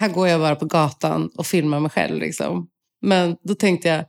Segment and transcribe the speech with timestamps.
[0.00, 2.18] här går jag bara på gatan och filmar mig själv.
[2.20, 2.68] Liksom.
[3.02, 4.04] Men då tänkte jag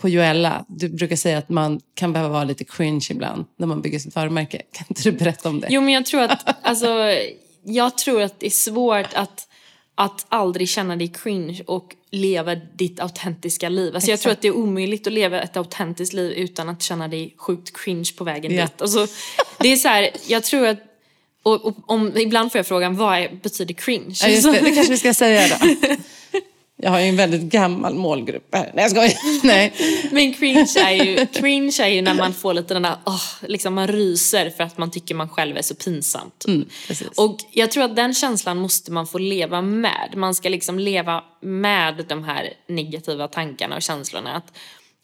[0.00, 0.64] på Joella.
[0.68, 4.14] Du brukar säga att man kan behöva vara lite cringe ibland när man bygger sitt
[4.14, 4.62] varumärke.
[4.72, 5.66] Kan inte du berätta om det?
[5.70, 6.88] Jo, men jag tror att, alltså,
[7.64, 9.48] jag tror att det är svårt att,
[9.94, 13.94] att aldrig känna dig cringe och leva ditt autentiska liv.
[13.94, 17.08] Alltså, jag tror att det är omöjligt att leva ett autentiskt liv utan att känna
[17.08, 18.62] dig sjukt cringe på vägen Ja.
[18.62, 18.82] dit.
[18.82, 19.06] Alltså,
[19.58, 20.78] det är så här, jag tror att
[21.48, 24.14] och, och, om, ibland får jag frågan, vad är, betyder cringe?
[24.22, 24.60] Ja, just det.
[24.60, 25.66] det kanske vi ska säga då.
[26.82, 28.72] Jag har ju en väldigt gammal målgrupp här.
[28.74, 29.12] Nej, jag skojar.
[29.46, 29.72] Nej.
[30.10, 33.74] Men cringe är, ju, cringe är ju när man får lite den där, åh, liksom
[33.74, 36.44] man ryser för att man tycker man själv är så pinsamt.
[36.48, 36.68] Mm.
[37.16, 40.12] Och jag tror att den känslan måste man få leva med.
[40.16, 44.36] Man ska liksom leva med de här negativa tankarna och känslorna.
[44.36, 44.52] Att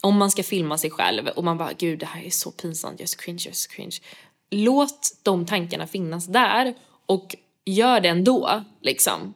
[0.01, 2.95] om man ska filma sig själv och man bara, gud det här är så pinsamt,
[2.99, 3.97] jag är så cringe, jag är så cringe.
[4.57, 6.75] Låt de tankarna finnas där
[7.07, 8.51] och gör det ändå,
[8.83, 9.35] liksom.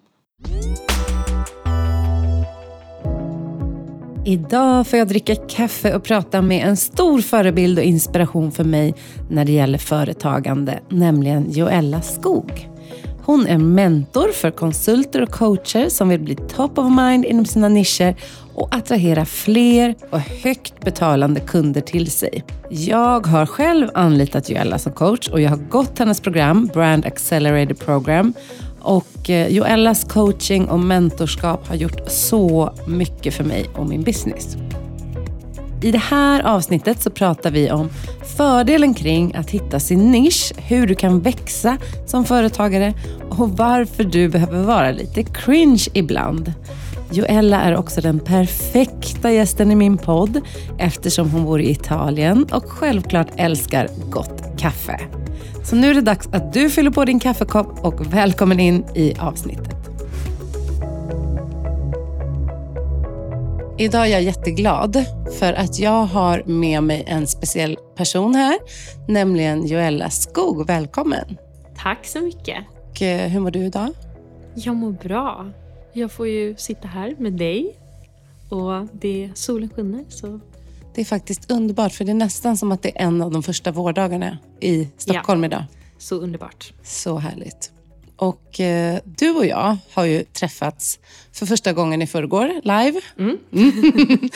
[4.24, 8.94] Idag får jag dricka kaffe och prata med en stor förebild och inspiration för mig
[9.30, 12.68] när det gäller företagande, nämligen Joella Skog.
[13.24, 17.68] Hon är mentor för konsulter och coacher som vill bli top of mind inom sina
[17.68, 18.16] nischer
[18.58, 22.44] och attrahera fler och högt betalande kunder till sig.
[22.68, 27.74] Jag har själv anlitat Joella som coach och jag har gått hennes program, Brand Accelerator
[27.74, 28.32] Program.
[28.80, 34.56] Och eh, Joellas coaching och mentorskap har gjort så mycket för mig och min business.
[35.82, 37.90] I det här avsnittet så pratar vi om
[38.36, 42.94] fördelen kring att hitta sin nisch, hur du kan växa som företagare
[43.30, 46.52] och varför du behöver vara lite cringe ibland.
[47.12, 50.40] Joella är också den perfekta gästen i min podd
[50.78, 55.00] eftersom hon bor i Italien och självklart älskar gott kaffe.
[55.64, 59.14] Så nu är det dags att du fyller på din kaffekopp och välkommen in i
[59.20, 59.76] avsnittet.
[63.78, 65.04] Idag är jag jätteglad
[65.38, 68.58] för att jag har med mig en speciell person här,
[69.08, 70.66] nämligen Joella Skog.
[70.66, 71.38] Välkommen!
[71.82, 72.64] Tack så mycket.
[72.90, 73.88] Och, eh, hur mår du idag?
[74.54, 75.46] Jag mår bra.
[75.98, 77.76] Jag får ju sitta här med dig
[78.48, 80.40] och det, solen skiner så
[80.94, 83.42] Det är faktiskt underbart, för det är nästan som att det är en av de
[83.42, 85.64] första vårdagarna i Stockholm idag.
[85.98, 86.72] så underbart.
[86.84, 87.72] Så härligt.
[88.16, 90.98] Och eh, du och jag har ju träffats
[91.32, 93.00] för första gången i förrgår, live.
[93.18, 93.38] Mm.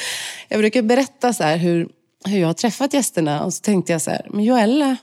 [0.49, 1.89] jag brukar berätta så här hur,
[2.25, 4.97] hur jag har träffat gästerna och så tänkte jag så här, men Joella,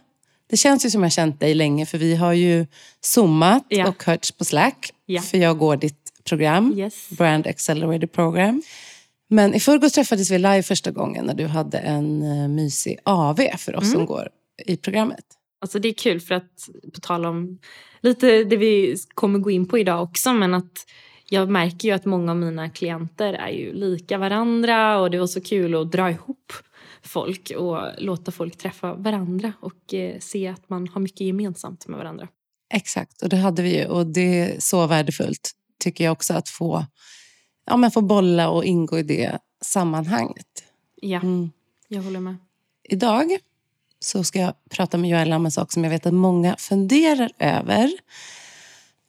[0.49, 2.67] det känns ju som jag har känt dig länge för vi har ju
[3.01, 3.87] zoomat Ja.
[3.89, 4.91] och hörts på Slack.
[5.05, 5.21] Ja.
[5.21, 7.09] För jag går ditt program, Yes.
[7.09, 8.61] Brand Accelerator Program.
[9.29, 13.39] Men i förrgår träffades vi live första gången när du hade en uh, mysig AV
[13.57, 14.29] för oss som går
[14.65, 15.25] i programmet.
[15.61, 17.59] Alltså det är kul för att, på tal om
[18.01, 20.85] lite det vi kommer gå in på idag också, men att
[21.29, 25.27] jag märker ju att många av mina klienter är ju lika varandra och det var
[25.27, 26.53] så kul att dra ihop
[27.03, 31.97] folk och låta folk träffa varandra och eh, se att man har mycket gemensamt med
[31.97, 32.27] varandra.
[32.73, 33.85] Exakt, och det hade vi ju.
[33.85, 36.85] Och det är så värdefullt, tycker jag också, att få,
[37.65, 40.63] ja, men få bolla och ingå i det sammanhanget.
[41.01, 41.51] Ja, Mm.
[41.87, 42.35] jag håller med.
[42.83, 43.37] Idag
[43.99, 47.31] så ska jag prata med Joella om en sak som jag vet att många funderar
[47.39, 47.91] över.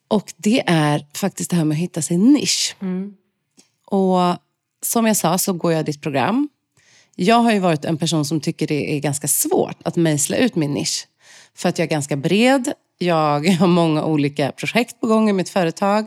[0.09, 2.77] Och det är faktiskt det här med att hitta sin nisch.
[2.81, 3.15] Mm.
[3.87, 4.37] Och
[4.83, 6.49] som jag sa så går jag ditt program.
[7.17, 10.57] Jag har ju varit en person som tycker det är ganska svårt att mejsla ut
[10.57, 11.07] min nisch.
[11.55, 12.73] För att jag är ganska bred.
[12.99, 16.07] Jag har många olika projekt på gång i mitt företag.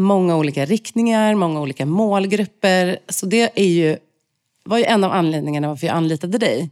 [0.00, 2.98] Många olika riktningar, många olika målgrupper.
[3.08, 3.98] Så det är ju,
[4.64, 6.70] var ju en av anledningarna varför jag anlitade dig.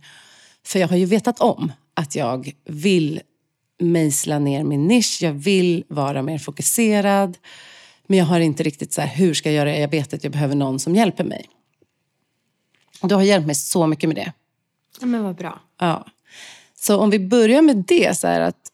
[0.64, 3.20] För jag har ju vetat om att jag vill
[3.78, 5.18] mejsla ner min nisch.
[5.22, 7.38] Jag vill vara mer fokuserad.
[8.06, 9.78] Men jag har inte riktigt så här, hur ska jag göra?
[9.78, 11.46] Jag vet att jag behöver någon som hjälper mig.
[13.00, 14.32] Och Du har hjälpt mig så mycket med det.
[15.00, 15.60] Ja, men vad bra.
[15.78, 16.06] Ja.
[16.74, 18.72] Så om vi börjar med det, så här att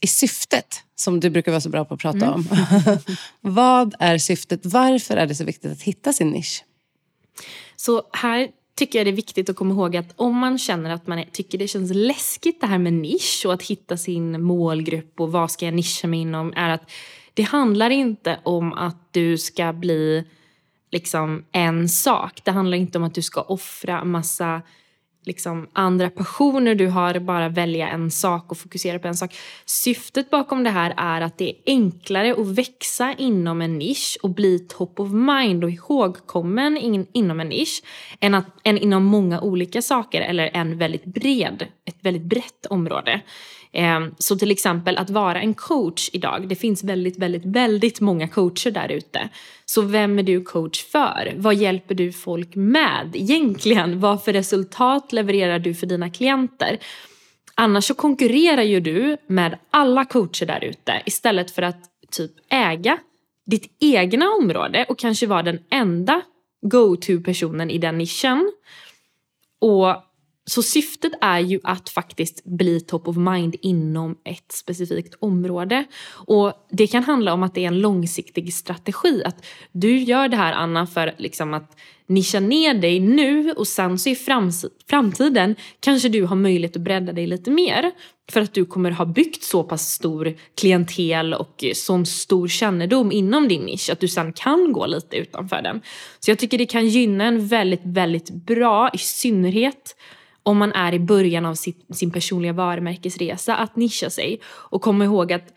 [0.00, 2.44] i syftet, som du brukar vara så bra på att prata om.
[3.40, 4.60] Vad är syftet?
[4.66, 6.64] Varför är det så viktigt att hitta sin nisch?
[7.76, 11.06] Så här tycker jag det är viktigt att komma ihåg att om man känner att
[11.06, 15.32] man tycker det känns läskigt det här med nisch och att hitta sin målgrupp och
[15.32, 16.90] vad ska jag nischa mig inom är att
[17.34, 20.24] det handlar inte om att du ska bli
[20.90, 22.40] liksom en sak.
[22.44, 24.62] Det handlar inte om att du ska offra massa
[25.28, 29.34] liksom andra passioner du har, bara välja en sak och fokusera på en sak.
[29.64, 34.30] Syftet bakom det här är att det är enklare att växa inom en nisch och
[34.30, 37.82] bli top of mind och ihågkommen in, inom en nisch
[38.20, 43.20] än, att, än inom många olika saker eller en väldigt bred, ett väldigt brett område.
[43.72, 46.48] Ehm, så till exempel att vara en coach idag.
[46.48, 49.28] Det finns väldigt, väldigt, väldigt många coacher där ute.
[49.64, 51.32] Så vem är du coach för?
[51.36, 54.00] Vad hjälper du folk med egentligen?
[54.00, 56.78] Vad för resultat levererar du för dina klienter?
[57.54, 61.80] Annars så konkurrerar ju du med alla coacher där ute istället för att
[62.10, 62.98] typ äga
[63.46, 66.22] ditt egna område och kanske vara den enda
[66.62, 68.52] go-to-personen i den nischen.
[69.60, 70.07] Och
[70.48, 75.84] så syftet är ju att faktiskt bli top of mind inom ett specifikt område.
[76.10, 79.22] Och det kan handla om att det är en långsiktig strategi.
[79.24, 83.98] Att du gör det här Anna för liksom att nischa ner dig nu och sen
[83.98, 84.16] så i
[84.88, 87.92] framtiden kanske du har möjlighet att bredda dig lite mer.
[88.32, 93.12] För att du kommer ha byggt så pass stor klientel och eh, sån stor kännedom
[93.12, 95.80] inom din nisch att du sen kan gå lite utanför den.
[96.20, 99.94] Så jag tycker det kan gynna en väldigt, väldigt bra, i synnerhet
[100.48, 105.04] om man är i början av sitt, sin personliga varumärkesresa, att nischa sig och komma
[105.04, 105.52] ihåg att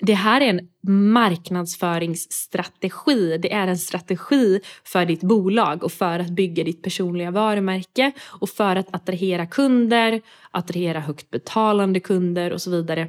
[0.00, 0.68] det här är en
[1.12, 3.38] marknadsföringsstrategi.
[3.38, 8.48] Det är en strategi för ditt bolag och för att bygga ditt personliga varumärke och
[8.48, 10.20] för att attrahera kunder,
[10.50, 13.08] attrahera högt betalande kunder och så vidare.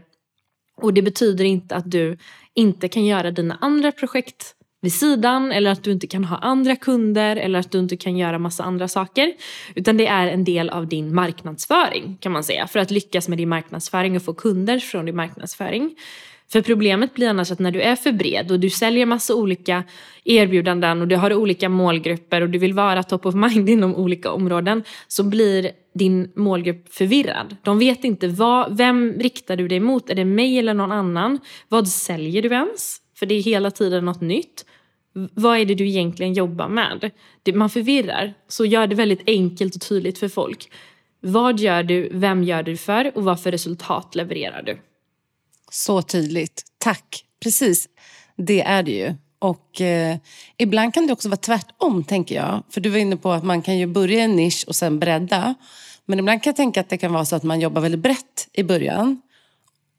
[0.82, 2.18] Och det betyder inte att du
[2.54, 6.76] inte kan göra dina andra projekt vid sidan eller att du inte kan ha andra
[6.76, 9.34] kunder eller att du inte kan göra massa andra saker.
[9.76, 12.68] Utan det är en del av din marknadsföring kan man säga.
[12.68, 15.96] För att lyckas med din marknadsföring och få kunder från din marknadsföring.
[16.52, 19.84] För problemet blir annars att när du är för bred och du säljer massa olika
[20.24, 24.32] erbjudanden och du har olika målgrupper och du vill vara top of mind inom olika
[24.32, 27.56] områden så blir din målgrupp förvirrad.
[27.64, 30.10] De vet inte vad, vem riktar du dig mot?
[30.10, 31.40] Är det mig eller någon annan?
[31.68, 33.02] Vad säljer du ens?
[33.20, 34.66] För det är hela tiden något nytt.
[35.34, 37.12] Vad är det du egentligen jobbar med?
[37.54, 38.34] man förvirrar.
[38.48, 40.72] Så gör det väldigt enkelt och tydligt för folk.
[41.22, 42.10] Vad gör du?
[42.14, 43.18] Vem gör du för?
[43.18, 44.80] Och vad för resultat levererar du?
[45.72, 46.64] Så tydligt.
[46.78, 47.26] Tack.
[47.44, 47.90] Precis.
[48.36, 49.14] Det är det ju.
[49.40, 50.18] Och eh,
[50.58, 52.64] ibland kan det också vara tvärtom, tänker jag.
[52.70, 55.00] För du var inne på att man kan ju börja i en nisch och sen
[55.00, 55.56] bredda.
[56.06, 58.50] Men ibland kan jag tänka att det kan vara så att man jobbar väldigt brett
[58.54, 59.22] i början.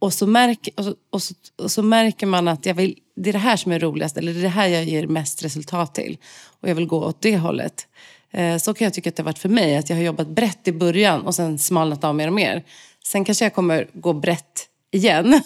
[0.00, 3.28] Och så, märk, och så, och så, och så märker man att jag vill, det
[3.28, 5.94] är det här som är roligast eller det är det här jag ger mest resultat
[5.94, 6.18] till.
[6.60, 7.86] Och jag vill gå åt det hållet.
[8.30, 9.76] Eh, så kan jag tycka att det har varit för mig.
[9.76, 12.64] Att jag har jobbat brett i början och sen smalnat av mer och mer.
[13.04, 15.40] Sen kanske jag kommer gå brett igen.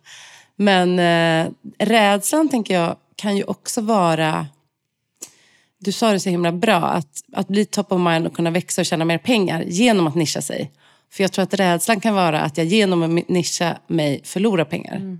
[0.56, 4.46] Men eh, rädslan tänker jag kan ju också vara...
[5.78, 8.82] Du sa det så himla bra, att, att bli top of mind och kunna växa
[8.82, 10.70] och tjäna mer pengar genom att nischa sig.
[11.12, 14.96] För jag tror att rädslan kan vara att jag genom att nischa mig förlorar pengar.
[14.96, 15.18] Mm.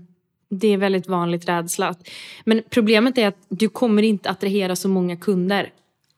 [0.49, 1.95] Det är väldigt vanligt rädsla.
[2.43, 5.69] Men problemet är att du kommer inte attrahera så många kunder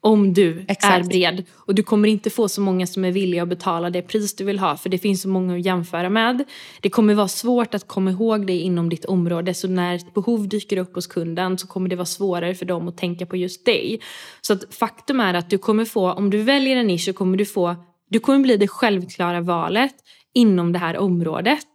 [0.03, 1.05] om du Exakt.
[1.05, 1.43] är bred.
[1.53, 4.43] Och du kommer inte få så många som är villiga att betala det pris du
[4.43, 6.43] vill ha för det finns så många att jämföra med.
[6.81, 10.47] Det kommer vara svårt att komma ihåg dig inom ditt område så när ett behov
[10.47, 13.65] dyker upp hos kunden så kommer det vara svårare för dem att tänka på just
[13.65, 13.99] dig.
[14.41, 17.45] Så faktum är att du kommer få, om du väljer en nisch så kommer du
[17.45, 17.75] få,
[18.13, 19.95] du kommer bli det självklara valet
[20.33, 21.68] inom det här området.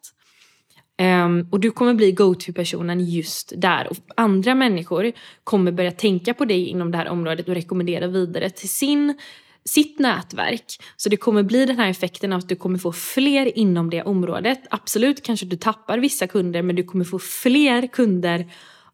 [1.02, 3.88] Um, och du kommer bli go-to-personen just där.
[3.90, 5.12] Och andra människor
[5.44, 9.18] kommer börja tänka på dig inom det här området och rekommendera vidare till sin,
[9.64, 10.64] sitt nätverk.
[10.96, 14.02] Så det kommer bli den här effekten av att du kommer få fler inom det
[14.02, 14.60] området.
[14.70, 18.46] Absolut kanske du tappar vissa kunder men du kommer få fler kunder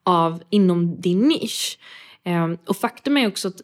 [0.02, 1.78] av inom din nisch.
[2.24, 3.60] Um, och faktum är också att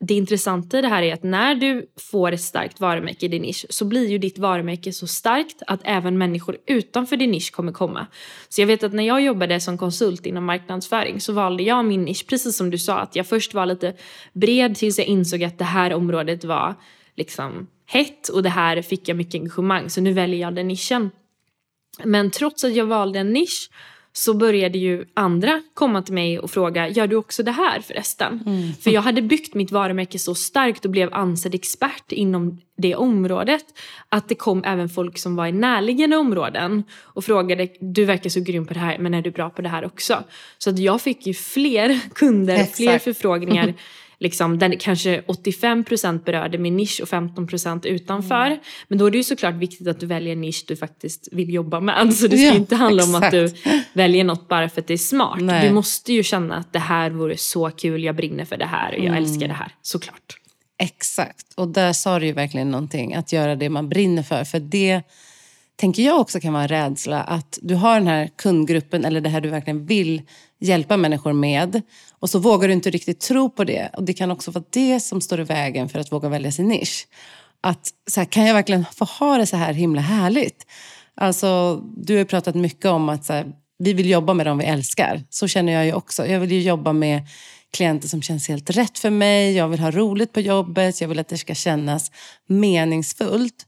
[0.00, 3.42] det intressanta i det här är att när du får ett starkt varumärke i din
[3.42, 7.72] nisch så blir ju ditt varumärke så starkt att även människor utanför din nisch kommer
[7.72, 8.06] komma.
[8.48, 12.02] Så jag vet att när jag jobbade som konsult inom marknadsföring så valde jag min
[12.02, 13.94] nisch precis som du sa att jag först var lite
[14.32, 16.74] bred tills jag insåg att det här området var
[17.16, 21.10] liksom hett och det här fick jag mycket engagemang så nu väljer jag den nischen.
[22.04, 23.70] Men trots att jag valde en nisch
[24.16, 28.42] så började ju andra komma till mig och fråga, gör du också det här förresten?
[28.46, 28.72] Mm.
[28.74, 33.64] För jag hade byggt mitt varumärke så starkt och blev ansedd expert inom det området
[34.08, 38.40] att det kom även folk som var i närliggande områden och frågade, du verkar så
[38.40, 40.24] grym på det här men är du bra på det här också?
[40.58, 42.76] Så att jag fick ju fler kunder, Exakt.
[42.76, 43.74] fler förfrågningar
[44.18, 48.46] liksom, där kanske 85% berörde min nisch och 15% utanför.
[48.46, 48.58] Mm.
[48.88, 51.54] Men då är det ju såklart viktigt att du väljer en nisch du faktiskt vill
[51.54, 52.14] jobba med.
[52.14, 53.16] Så det ska ja, inte handla exakt.
[53.16, 53.54] om att du
[53.92, 55.40] väljer något bara för att det är smart.
[55.40, 55.68] Nej.
[55.68, 58.92] Du måste ju känna att det här vore så kul, jag brinner för det här
[58.92, 59.24] och jag mm.
[59.24, 59.74] älskar det här.
[59.82, 60.36] Såklart.
[60.78, 63.14] Exakt, och där sa du ju verkligen någonting.
[63.14, 64.44] Att göra det man brinner för.
[64.44, 65.02] För det
[65.76, 67.22] tänker jag också kan vara en rädsla.
[67.22, 70.22] Att du har den här kundgruppen eller det här du verkligen vill
[70.60, 71.82] hjälpa människor med.
[72.18, 73.90] Och så vågar du inte riktigt tro på det.
[73.92, 76.68] Och det kan också vara det som står i vägen för att våga välja sin
[76.68, 77.06] nisch.
[77.60, 80.66] Att så här, kan jag verkligen få ha det så här himla härligt?
[81.14, 84.64] Alltså, du har pratat mycket om att så här, vi vill jobba med dem vi
[84.64, 85.22] älskar.
[85.30, 86.26] Så känner jag ju också.
[86.26, 87.22] Jag vill ju jobba med
[87.72, 89.56] klienter som känns helt rätt för mig.
[89.56, 91.00] Jag vill ha roligt på jobbet.
[91.00, 92.10] Jag vill att det ska kännas
[92.46, 93.66] meningsfullt.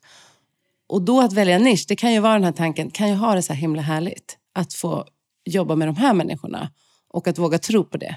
[0.89, 3.35] Och då att välja nisch, det kan ju vara den här tanken, kan jag ha
[3.35, 4.39] det så här himla härligt?
[4.55, 5.05] Att få
[5.45, 6.71] jobba med de här människorna
[7.09, 8.17] och att våga tro på det.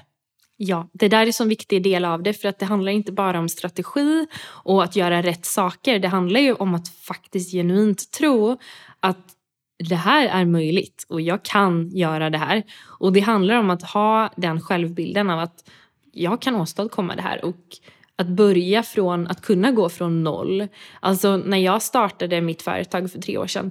[0.56, 3.12] Ja, det där är en sån viktig del av det för att det handlar inte
[3.12, 5.98] bara om strategi och att göra rätt saker.
[5.98, 8.58] Det handlar ju om att faktiskt genuint tro
[9.00, 9.26] att
[9.88, 12.62] det här är möjligt och jag kan göra det här.
[13.00, 15.64] Och det handlar om att ha den självbilden av att
[16.12, 17.64] jag kan åstadkomma det här och
[18.20, 20.68] att börja från att kunna gå från noll.
[21.00, 23.70] Alltså när jag startade mitt företag för tre år sedan.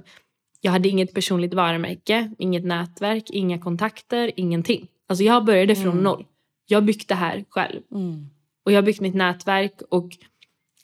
[0.60, 4.86] Jag hade inget personligt varumärke, inget nätverk, inga kontakter, ingenting.
[5.08, 6.04] Alltså jag började från mm.
[6.04, 6.26] noll.
[6.66, 7.80] Jag byggt det här själv.
[7.94, 8.26] Mm.
[8.64, 10.16] Och jag har byggt mitt nätverk och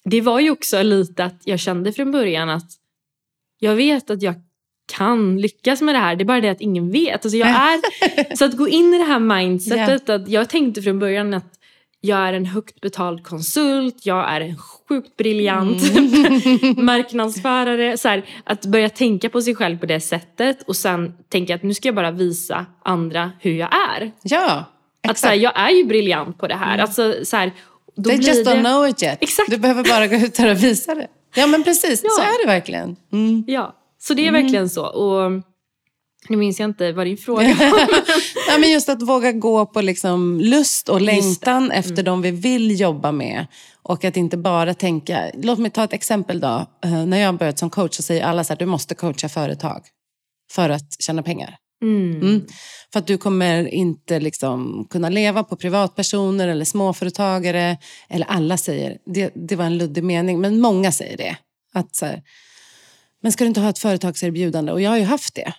[0.05, 2.71] det var ju också lite att jag kände från början att
[3.59, 4.35] jag vet att jag
[4.93, 6.17] kan lyckas med det här.
[6.17, 7.25] Det är bara det att ingen vet.
[7.25, 10.09] Alltså jag är, så att gå in i det här mindsetet.
[10.09, 10.23] Yeah.
[10.23, 11.56] Att jag tänkte från början att
[12.07, 16.75] jag är en högt betald konsult, jag är en sjukt briljant mm.
[16.85, 17.99] marknadsförare.
[17.99, 21.63] Så här, att börja tänka på sig själv på det sättet och sen tänka att
[21.63, 24.13] nu ska jag bara visa andra hur jag är.
[24.23, 24.65] Ja,
[25.03, 25.11] exakt.
[25.11, 26.75] Att så här, jag är ju briljant på det här.
[26.75, 26.81] Mm.
[26.81, 27.53] Alltså, så här,
[27.97, 28.51] då They just det...
[28.51, 29.19] don't know it yet.
[29.21, 29.51] Exakt.
[29.51, 31.07] Du behöver bara gå ut där och visa det.
[31.35, 32.11] Ja men precis, ja.
[32.11, 32.97] så är det verkligen.
[33.13, 33.45] Mm.
[33.47, 34.43] Ja, så det är mm.
[34.43, 34.87] verkligen så.
[34.87, 35.43] Och
[36.29, 37.81] nu minns jag inte vad din fråga var.
[38.49, 41.71] ja, men just att våga gå på liksom lust och längtan mm.
[41.71, 43.47] efter de vi vill jobba med.
[43.83, 45.31] Och att inte bara tänka...
[45.35, 46.41] Låt mig ta ett exempel.
[46.41, 46.67] då.
[46.87, 49.83] Uh, när jag börjat som coach så säger alla att du måste coacha företag
[50.53, 51.57] för att tjäna pengar.
[51.83, 52.21] Mm.
[52.21, 52.47] Mm.
[52.93, 57.79] För att du kommer inte liksom kunna leva på privatpersoner eller småföretagare.
[58.09, 61.37] Eller alla säger, det, det var en luddig mening, men många säger det.
[61.75, 62.23] Att så här,
[63.23, 64.73] men ska du inte ha ett företagserbjudande?
[64.73, 65.53] Och jag har ju haft det.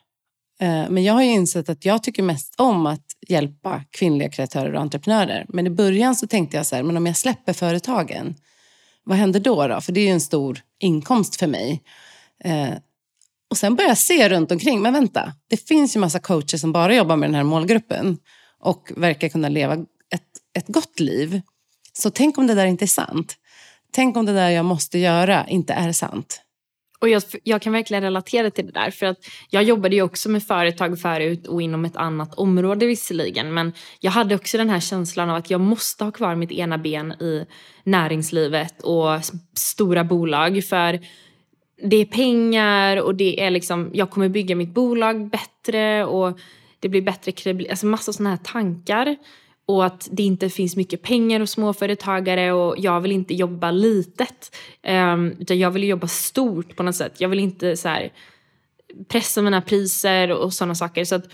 [0.61, 4.81] Eh, men jag har insett att jag tycker mest om att hjälpa kvinnliga kreatörer och
[4.81, 5.45] entreprenörer.
[5.49, 8.35] Men i början så tänkte jag så här, men om jag släpper företagen,
[9.03, 9.67] vad händer då?
[9.67, 9.81] då?
[9.81, 11.83] För det är ju en stor inkomst för mig.
[12.43, 12.69] Eh,
[13.49, 16.71] och sen började jag se runt omkring, men vänta, det finns ju massa coacher som
[16.71, 18.17] bara jobbar med den här målgruppen
[18.59, 19.73] och verkar kunna leva
[20.13, 21.41] ett, ett gott liv.
[21.93, 23.35] Så tänk om det där inte är sant.
[23.91, 26.41] Tänk om det där jag måste göra inte är sant.
[26.99, 28.91] Och jag, jag, kan verkligen relatera till det där.
[28.91, 29.17] För att
[29.49, 33.53] Jag jobbade ju också med företag förut och inom ett annat område visserligen.
[33.53, 36.77] Men jag hade också den här känslan av att jag måste ha kvar mitt ena
[36.77, 37.45] ben i
[37.83, 39.19] näringslivet och
[39.53, 40.63] stora bolag.
[40.63, 40.99] För
[41.83, 46.39] det är pengar och det är liksom, jag kommer bygga mitt bolag bättre och
[46.79, 47.71] det blir bättre kredibilitet.
[47.71, 49.17] Alltså massa sådana här tankar
[49.67, 54.55] och att det inte finns mycket pengar hos småföretagare och jag vill inte jobba litet.
[54.87, 57.21] Um, utan jag vill jobba stort på något sätt.
[57.21, 58.13] Jag vill inte så här,
[59.07, 61.05] pressa mina priser och sådana saker.
[61.05, 61.25] Så att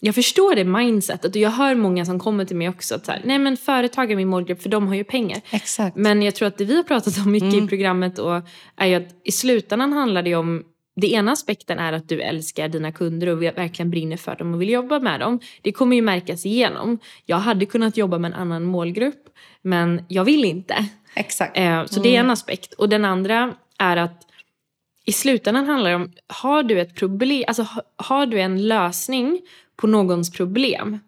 [0.00, 3.12] jag förstår det mindsetet och jag hör många som kommer till mig också att så
[3.12, 5.40] här, nej men företag är min målgrupp för de har ju pengar.
[5.50, 5.96] Exakt.
[5.96, 7.64] Men jag tror att det vi har pratat om mycket mm.
[7.64, 8.42] i programmet och
[8.76, 10.64] är ju att i slutändan handlar det om
[10.96, 14.62] det ena aspekten är att du älskar dina kunder och verkligen brinner för dem och
[14.62, 15.40] vill jobba med dem.
[15.62, 16.98] Det kommer ju märkas igenom.
[17.26, 19.28] Jag hade kunnat jobba med en annan målgrupp
[19.62, 20.86] men jag vill inte.
[21.14, 21.58] Exakt.
[21.58, 22.30] Eh, så det är en mm.
[22.30, 22.72] aspekt.
[22.72, 24.22] Och den andra är att
[25.04, 29.40] i slutändan handlar det om, har du ett problem, alltså har du en lösning
[29.76, 30.98] på någons problem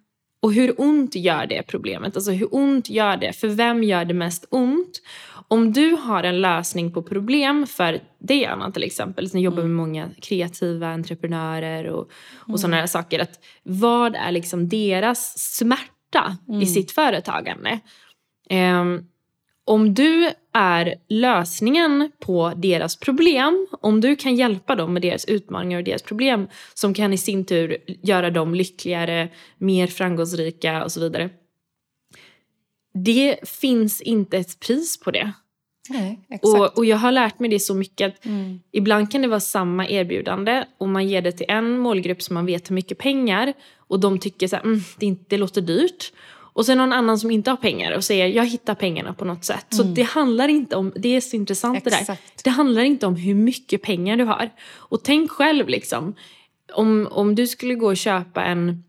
[0.40, 2.16] och hur ont gör det problemet?
[2.16, 3.33] Alltså hur ont gör det?
[3.33, 5.02] För vem gör det mest ont?
[5.50, 9.64] Om du har en lösning på problem för dig Anna till exempel, som jobbar med
[9.64, 9.76] mm.
[9.76, 12.58] många kreativa entreprenörer och, och mm.
[12.58, 13.18] sådana här saker.
[13.18, 16.62] Att vad är liksom deras smärta mm.
[16.62, 17.80] i sitt företagande?
[18.50, 19.06] Um,
[19.64, 25.78] om du är lösningen på deras problem, om du kan hjälpa dem med deras utmaningar
[25.78, 29.28] och deras problem som kan i sin tur göra dem lyckligare,
[29.58, 31.30] mer framgångsrika och så vidare.
[33.04, 35.32] Det finns inte ett pris på det.
[35.90, 38.60] Nej, och, och jag har lärt mig det så mycket att mm.
[38.72, 42.46] ibland kan det vara samma erbjudande och man ger det till en målgrupp som man
[42.46, 46.12] vet har mycket pengar och de tycker så här, mm, det, inte, det låter dyrt.
[46.58, 49.44] Och sen någon annan som inte har pengar och säger jag hittar pengarna på något
[49.44, 49.72] sätt.
[49.72, 49.86] Mm.
[49.86, 52.06] Så det handlar inte om, det är så intressant Exakt.
[52.06, 52.18] det där.
[52.44, 54.50] Det handlar inte om hur mycket pengar du har.
[54.70, 56.14] Och tänk själv liksom,
[56.74, 58.84] om, om du skulle gå och köpa en,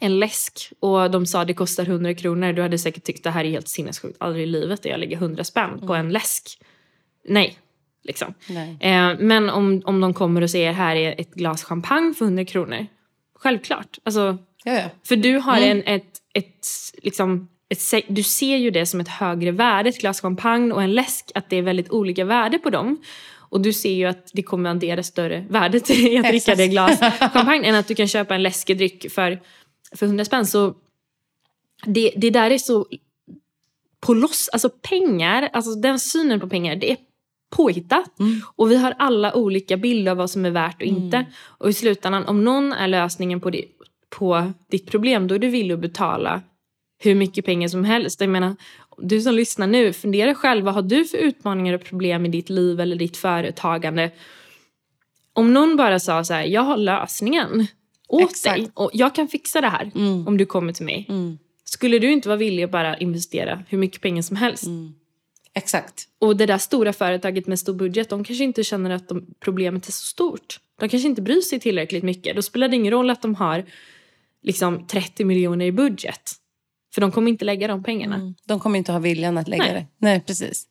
[0.00, 2.52] en läsk och de sa det kostar 100 kronor.
[2.52, 4.16] Du hade säkert tyckt det här är helt sinnessjukt.
[4.20, 5.86] Aldrig i livet där jag lägger 100 spänn mm.
[5.86, 6.58] på en läsk.
[7.24, 7.58] Nej,
[8.04, 8.34] liksom.
[8.48, 8.76] Nej.
[8.80, 12.44] Eh, men om, om de kommer och säger här är ett glas champagne för 100
[12.44, 12.86] kronor.
[13.34, 13.98] Självklart.
[14.04, 14.82] Alltså, ja.
[15.04, 15.82] För du har mm.
[15.86, 16.66] en, ett ett,
[17.02, 20.94] liksom, ett, du ser ju det som ett högre värde, ett glas champagne och en
[20.94, 23.02] läsk, att det är väldigt olika värde på dem.
[23.48, 27.00] Och du ser ju att det kommer addera större värde till att dricka det glas
[27.32, 29.40] champagne än att du kan köpa en läskedryck för,
[29.94, 30.46] för 100 spänn.
[30.46, 30.74] Så
[31.84, 32.86] det, det där är så
[34.00, 36.96] på loss, alltså pengar, alltså den synen på pengar, det är
[37.50, 38.18] påhittat.
[38.18, 38.40] Mm.
[38.56, 41.16] Och vi har alla olika bilder av vad som är värt och inte.
[41.16, 41.30] Mm.
[41.36, 43.64] Och i slutändan, om någon är lösningen på, det,
[44.10, 46.42] på ditt problem, då är du villig att betala
[46.98, 48.20] hur mycket pengar som helst.
[48.20, 48.56] Jag menar,
[48.98, 52.50] du som lyssnar nu, fundera själv, vad har du för utmaningar och problem i ditt
[52.50, 54.10] liv eller ditt företagande?
[55.32, 57.66] Om någon bara sa så här, jag har lösningen
[58.08, 58.56] åt Exakt.
[58.56, 60.26] dig och jag kan fixa det här mm.
[60.26, 61.06] om du kommer till mig.
[61.08, 61.38] Mm.
[61.64, 64.66] Skulle du inte vara villig att bara investera hur mycket pengar som helst?
[64.66, 64.94] Mm.
[65.54, 66.08] Exakt.
[66.18, 69.88] Och det där stora företaget med stor budget, de kanske inte känner att de, problemet
[69.88, 70.60] är så stort.
[70.80, 72.36] De kanske inte bryr sig tillräckligt mycket.
[72.36, 73.64] Då spelar det ingen roll att de har
[74.42, 76.32] liksom 30 miljoner i budget.
[76.94, 78.14] För de kommer inte lägga de pengarna.
[78.14, 78.34] Mm.
[78.44, 79.72] De kommer inte ha viljan att lägga Nej.
[79.72, 79.86] det.
[79.98, 80.66] Nej, precis.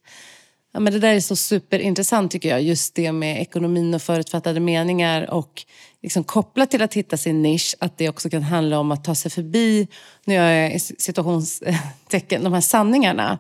[0.74, 2.62] Ja, men det där är så superintressant tycker jag.
[2.62, 5.34] Just det med ekonomin och förutfattade meningar.
[5.34, 5.66] Och
[6.06, 9.16] liksom kopplat till att hitta sin nisch, att det också kan handla om att ta
[9.16, 9.88] sig förbi,
[10.26, 13.40] nu gör jag situationstecken, de här sanningarna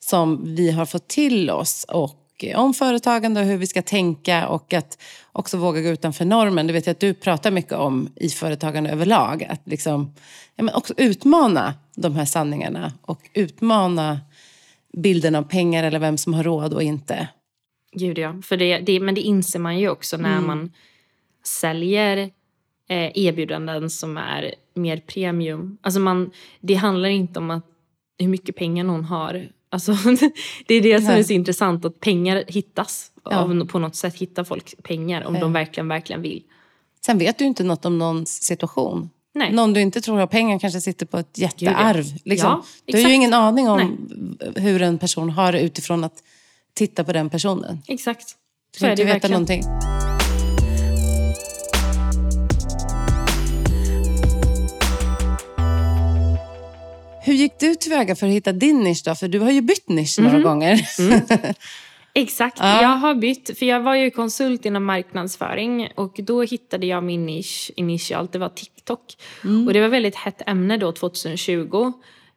[0.00, 1.86] som vi har fått till oss.
[1.88, 2.20] Och
[2.54, 4.98] om företagande och hur vi ska tänka och att
[5.32, 6.66] också våga gå utanför normen.
[6.66, 9.44] Det vet jag att du pratar mycket om i företagande överlag.
[9.44, 10.14] Att liksom,
[10.56, 14.20] ja, men också utmana de här sanningarna och utmana
[14.96, 17.28] bilden av pengar eller vem som har råd och inte.
[17.92, 20.46] Gud ja, för det, det, men det inser man ju också när mm.
[20.46, 20.70] man
[21.46, 22.18] säljer
[22.88, 25.78] eh, erbjudanden som är mer premium.
[25.82, 27.66] Alltså man, det handlar inte om att,
[28.18, 29.48] hur mycket pengar någon har.
[29.70, 29.92] Alltså,
[30.66, 33.10] det är det som är så intressant, att pengar hittas.
[33.24, 33.66] Ja.
[33.68, 35.40] På något sätt hittar folk pengar om ja.
[35.40, 36.42] de verkligen, verkligen vill.
[37.06, 39.10] Sen vet du inte något om någons situation.
[39.34, 39.52] Nej.
[39.52, 42.04] Någon du inte tror har pengar kanske sitter på ett jättearv.
[42.24, 42.50] Liksom.
[42.50, 43.78] Ja, du har ju ingen aning om
[44.40, 44.52] Nej.
[44.64, 46.22] hur en person har det utifrån att
[46.74, 47.82] titta på den personen.
[47.86, 48.28] Exakt.
[48.28, 48.36] Så
[48.72, 49.32] du kan inte veta verkligen.
[49.32, 50.03] någonting.
[57.24, 59.14] Hur gick du tillväga för att hitta din nisch då?
[59.14, 60.42] För du har ju bytt nisch några mm.
[60.42, 60.88] gånger.
[60.98, 61.20] Mm.
[62.14, 62.82] Exakt, ja.
[62.82, 63.58] jag har bytt.
[63.58, 68.32] För jag var ju konsult inom marknadsföring och då hittade jag min nisch initialt.
[68.32, 69.00] Det var TikTok.
[69.44, 69.66] Mm.
[69.66, 71.92] Och det var väldigt hett ämne då 2020.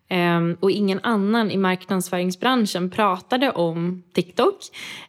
[0.09, 4.55] Um, och ingen annan i marknadsföringsbranschen pratade om TikTok.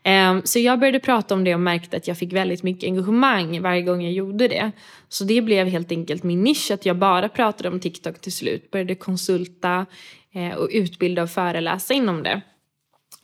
[0.04, 3.62] Um, så jag började prata om det och märkte att jag fick väldigt mycket engagemang
[3.62, 4.72] varje gång jag gjorde det.
[5.08, 8.70] Så det blev helt enkelt min nisch, att jag bara pratade om TikTok till slut.
[8.70, 9.86] Började konsulta
[10.36, 12.40] uh, och utbilda och föreläsa inom det.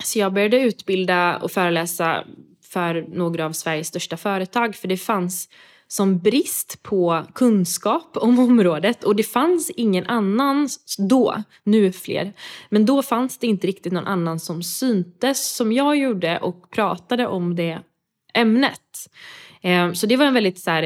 [0.04, 2.24] Så jag började utbilda och föreläsa
[2.72, 5.48] för några av Sveriges största företag för det fanns
[5.88, 10.68] som brist på kunskap om området och det fanns ingen annan
[10.98, 12.32] då, nu fler,
[12.68, 17.26] men då fanns det inte riktigt någon annan som syntes som jag gjorde och pratade
[17.26, 17.78] om det
[18.34, 19.10] ämnet.
[19.62, 20.82] Eh, så det var en väldigt så här,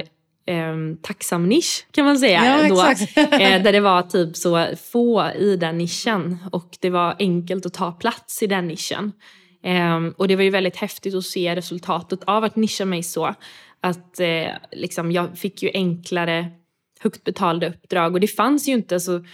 [0.46, 2.44] eh, tacksam nisch kan man säga.
[2.44, 2.80] Ja, då,
[3.36, 7.74] eh, där det var typ så få i den nischen och det var enkelt att
[7.74, 9.12] ta plats i den nischen.
[9.64, 13.34] Eh, och det var ju väldigt häftigt att se resultatet av att nischa mig så.
[13.80, 16.50] Att eh, liksom, jag fick ju enklare
[17.00, 19.24] högt betalda uppdrag och det fanns ju inte, alltså,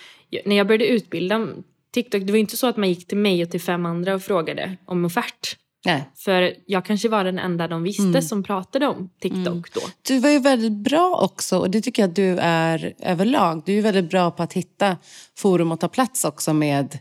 [0.44, 1.48] när jag började utbilda
[1.94, 4.22] TikTok, det var inte så att man gick till mig och till fem andra och
[4.22, 5.56] frågade om offert.
[5.84, 6.10] Nej.
[6.14, 8.22] För jag kanske var den enda de visste mm.
[8.22, 9.62] som pratade om TikTok mm.
[9.74, 9.80] då.
[10.02, 13.62] Du var ju väldigt bra också, och det tycker jag att du är överlag.
[13.66, 14.96] Du är väldigt bra på att hitta
[15.36, 16.98] forum och ta plats också med...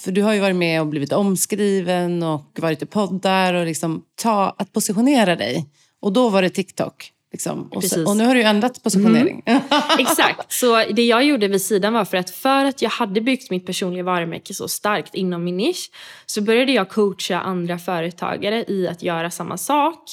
[0.00, 4.04] För du har ju varit med och blivit omskriven och varit i poddar och liksom
[4.22, 5.66] ta, att positionera dig.
[6.00, 7.12] Och då var det TikTok.
[7.32, 7.68] Liksom.
[7.72, 9.42] Och, så, och, nu har du ju ändrat positionering.
[9.46, 9.62] Mm.
[9.98, 10.52] Exakt.
[10.52, 13.66] Så det jag gjorde vid sidan var för att för att jag hade byggt mitt
[13.66, 15.90] personliga varumärke så starkt inom min nisch
[16.26, 20.04] så började jag coacha andra företagare i att göra samma sak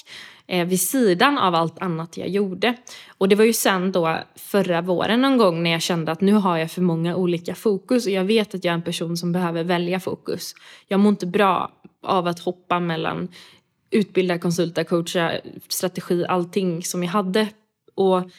[0.48, 2.76] eh, vid sidan av allt annat jag gjorde.
[3.18, 6.34] Och det var ju sen då förra våren någon gång när jag kände att nu
[6.34, 9.32] har jag för många olika fokus och jag vet att jag är en person som
[9.32, 10.54] behöver välja fokus.
[10.88, 11.72] Jag mår inte bra
[12.04, 13.28] av att hoppa mellan
[13.96, 15.32] utbilda, konsulta, coacha,
[15.70, 17.48] strategi, allting som jag hade.
[17.96, 18.30] Och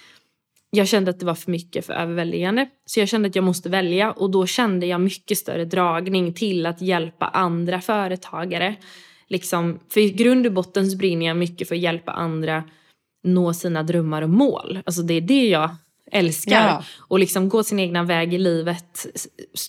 [0.70, 2.68] jag kände att det var för mycket, för överväldigande.
[2.86, 6.66] Så jag kände att jag måste välja och då kände jag mycket större dragning till
[6.66, 8.76] att hjälpa andra företagare.
[9.28, 12.64] Liksom, för i grund och botten så brinner jag mycket för att hjälpa andra
[13.24, 14.78] nå sina drömmar och mål.
[14.86, 15.70] Alltså det är det jag
[16.12, 16.66] älskar.
[16.66, 16.84] Ja.
[16.98, 19.06] Och liksom gå sin egna väg i livet,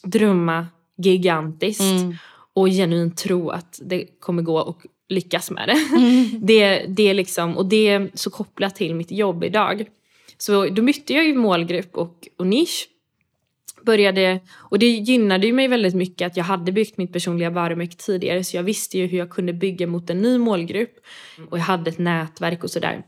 [0.04, 1.82] drömma gigantiskt.
[1.82, 2.16] Mm.
[2.54, 5.96] Och genuint tro att det kommer gå och lyckas med det.
[5.98, 6.30] Mm.
[6.46, 9.86] det, det liksom, och det är så kopplat till mitt jobb idag.
[10.38, 12.88] Så då bytte jag ju målgrupp och, och nisch.
[13.82, 17.96] började, och det gynnade ju mig väldigt mycket att jag hade byggt mitt personliga varumärke
[17.96, 21.00] tidigare så jag visste ju hur jag kunde bygga mot en ny målgrupp
[21.50, 23.04] och jag hade ett nätverk och sådär.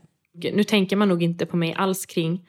[0.52, 2.46] Nu tänker man nog inte på mig alls kring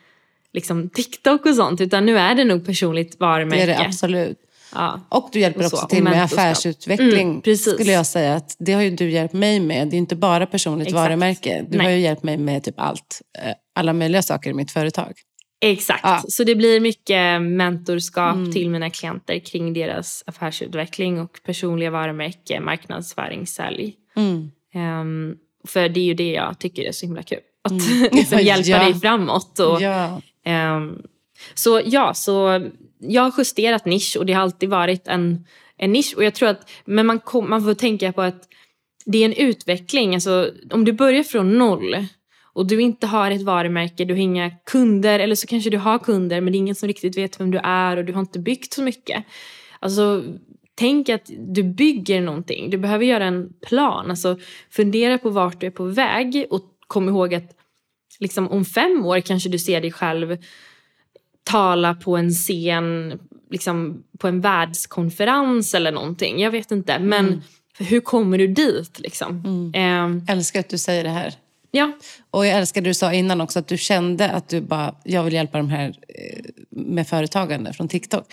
[0.54, 3.66] liksom TikTok och sånt utan nu är det nog personligt varumärke.
[3.66, 4.38] Det är det absolut.
[4.76, 5.00] Ja.
[5.10, 7.30] Och du hjälper så, också till med affärsutveckling.
[7.30, 7.74] Mm, precis.
[7.74, 8.36] skulle jag säga.
[8.36, 9.88] Att det har ju du hjälpt mig med.
[9.88, 11.02] Det är inte bara personligt Exakt.
[11.10, 11.66] varumärke.
[11.70, 11.86] Du Nej.
[11.88, 13.22] har ju hjälpt mig med typ allt.
[13.46, 15.14] Eh, Alla möjliga saker i mitt företag.
[15.64, 16.24] Exakt, Ja.
[16.28, 18.52] så det blir mycket mentorskap Mm.
[18.52, 23.94] till mina klienter kring deras affärsutveckling och personliga varumärke, marknadsföring, sälj.
[24.16, 24.52] Mm.
[24.74, 25.36] Ehm,
[25.68, 27.40] för det är ju det jag tycker är så himla kul.
[27.64, 28.10] Att Mm.
[28.12, 28.84] liksom hjälpa Ja.
[28.84, 29.60] dig framåt.
[29.60, 30.22] Och, Ja.
[30.46, 31.02] ehm,
[31.54, 32.66] så ja, så
[33.02, 35.46] jag har justerat nisch och det har alltid varit en,
[35.78, 36.14] en nisch.
[36.18, 38.48] Och jag tror att, men man, kom, man får tänka på att
[39.06, 40.14] det är en utveckling.
[40.14, 41.96] Alltså, om du börjar från noll
[42.54, 46.00] och du inte har ett varumärke, du har inga kunder eller så kanske du har
[46.00, 48.40] kunder men det är ingen som riktigt vet vem du är och du har inte
[48.40, 49.24] byggt så mycket.
[49.80, 50.24] Alltså,
[50.76, 52.70] tänk att du bygger någonting.
[52.70, 54.10] Du behöver göra en plan.
[54.10, 57.58] Alltså, fundera på vart du är på väg och kom ihåg att
[58.20, 60.38] liksom, om fem år kanske du ser dig själv
[61.52, 63.20] tala på en scen
[63.52, 66.40] liksom, på en världskonferens eller någonting.
[66.40, 67.00] Jag vet inte.
[67.00, 67.44] Men
[67.80, 69.00] hur kommer du dit?
[69.00, 69.72] Liksom?
[69.76, 71.34] Ehm, Älskar att du säger det här.
[71.72, 71.92] ja,
[72.32, 75.24] Och jag älskar det du sa innan också, att du kände att du bara, jag
[75.24, 78.26] vill hjälpa de här eh, med företagande från TikTok.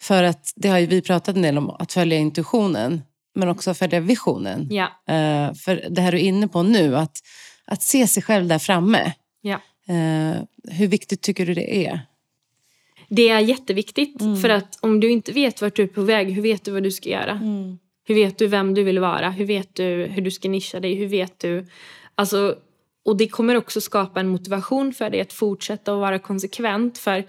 [0.00, 3.02] För att det har ju vi pratat en del om, att följa intuitionen.
[3.34, 4.66] Men också följa visionen.
[4.70, 4.84] ja,
[5.14, 7.18] Eh, för det här du är inne på nu, att,
[7.64, 9.12] att se sig själv där framme.
[9.40, 9.60] ja.
[9.88, 10.36] Eh,
[10.70, 12.00] hur viktigt tycker du det är?
[13.08, 14.18] Det är jätteviktigt.
[14.42, 16.82] För att om du inte vet vart du är på väg, hur vet du vad
[16.82, 17.40] du ska göra?
[18.04, 19.30] Hur vet du vem du vill vara?
[19.30, 20.94] Hur vet du hur du ska nischa dig?
[20.94, 21.66] Hur vet du...
[22.14, 22.56] Alltså,
[23.04, 26.98] och det kommer också skapa en motivation för dig att fortsätta att vara konsekvent.
[26.98, 27.24] För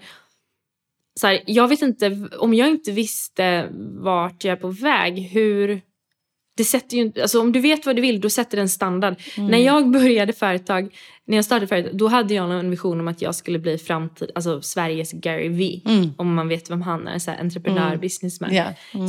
[1.20, 5.80] så här, jag vet inte, om jag inte visste vart jag är på väg, hur...
[6.60, 9.14] Det sätter ju, alltså om du vet vad du vill, då sätter det en standard.
[9.36, 10.94] När jag började företag,
[11.26, 14.30] när jag startade företag, då hade jag en vision om att jag skulle bli framtid,
[14.34, 15.80] alltså Sveriges Gary V.
[16.16, 18.54] Om man vet vem han är, så här entreprenör, businessman.
[18.54, 18.64] Ja.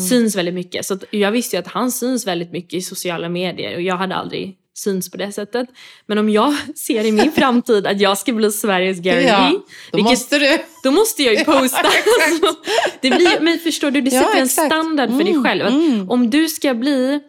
[0.09, 0.85] Syns väldigt mycket.
[0.85, 4.15] Så jag visste ju att han syns väldigt mycket i sociala medier och jag hade
[4.15, 5.67] aldrig syns på det sättet.
[6.05, 9.57] Men om jag ser i min framtid att jag ska bli Sveriges Gary Ja, V.
[9.91, 10.57] då vilket- måste du.
[10.83, 11.77] då måste jag ju posta.
[12.31, 12.59] Alltså,
[13.01, 14.65] det blir, men förstår du, det Ja, sätter en exakt.
[14.73, 15.61] standard för dig Mm, själv.
[15.65, 16.09] Mm.
[16.09, 17.19] Om du ska bli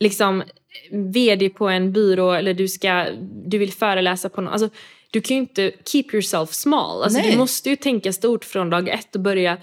[0.00, 0.42] liksom
[0.90, 3.06] vd på en byrå eller du, ska,
[3.46, 4.52] du vill föreläsa på någon.
[4.52, 4.68] Alltså,
[5.10, 7.02] du kan ju inte keep yourself small.
[7.02, 7.32] Alltså, Nej.
[7.32, 9.58] du måste ju tänka stort från dag ett och börja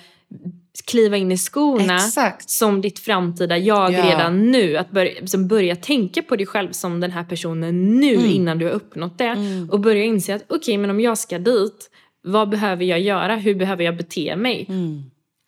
[0.88, 2.50] kliva in i skorna Exakt.
[2.50, 4.06] som ditt framtida jag Ja.
[4.06, 4.78] redan nu.
[4.78, 8.26] Att börja, liksom börja tänka på dig själv som den här personen nu Mm.
[8.32, 9.36] innan du har uppnått det.
[9.72, 11.90] Och börja inse att okej, men om jag ska dit,
[12.24, 13.36] vad behöver jag göra?
[13.36, 14.68] Hur behöver jag bete mig?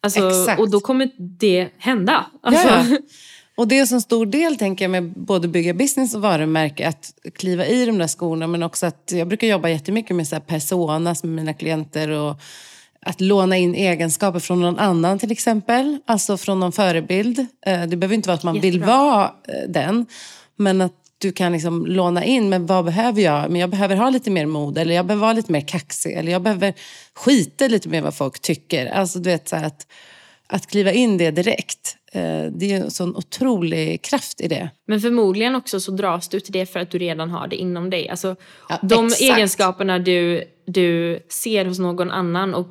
[0.04, 0.60] Alltså, Exakt.
[0.60, 2.26] och då kommer det hända.
[2.44, 2.98] Alltså, ja.
[3.60, 6.88] Och det är en så stor del, tänker jag, med både bygga business och varumärke,
[6.88, 10.36] att kliva i de där skorna, men också att jag brukar jobba jättemycket med så
[10.36, 12.36] här personas med mina klienter och
[13.02, 17.40] att låna in egenskaper från någon annan till exempel, alltså från någon förebild.
[17.66, 18.98] Eh, Det behöver inte vara att man vill Jättebra.
[18.98, 20.06] vara eh, den,
[20.56, 23.52] men att du kan liksom låna in, men vad behöver jag?
[23.52, 26.32] Men jag behöver ha lite mer mod, eller jag behöver vara lite mer kaxig, eller
[26.32, 26.74] jag behöver
[27.14, 28.86] skita lite mer vad folk tycker.
[28.86, 29.88] Alltså du vet så att,
[30.48, 31.96] att kliva in det direkt,
[32.52, 34.70] det är en sån otrolig kraft i det.
[34.88, 37.90] Men förmodligen också så dras du till det för att du redan har det inom
[37.90, 38.10] dig.
[38.10, 38.36] Alltså,
[38.70, 39.22] Ja, de exakt.
[39.22, 42.68] egenskaperna du, du ser hos någon annan och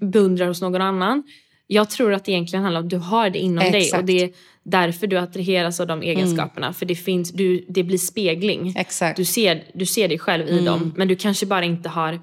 [0.00, 1.22] beundrar hos någon annan.
[1.66, 4.00] Jag tror att det egentligen handlar om att du har det inom dig Exakt.
[4.00, 4.30] och det är
[4.62, 6.72] därför du attraheras av de egenskaperna.
[6.72, 8.74] För det, finns, du, det blir spegling.
[8.76, 9.16] Exakt.
[9.16, 12.20] Du ser, du ser dig själv i dem men du kanske bara inte har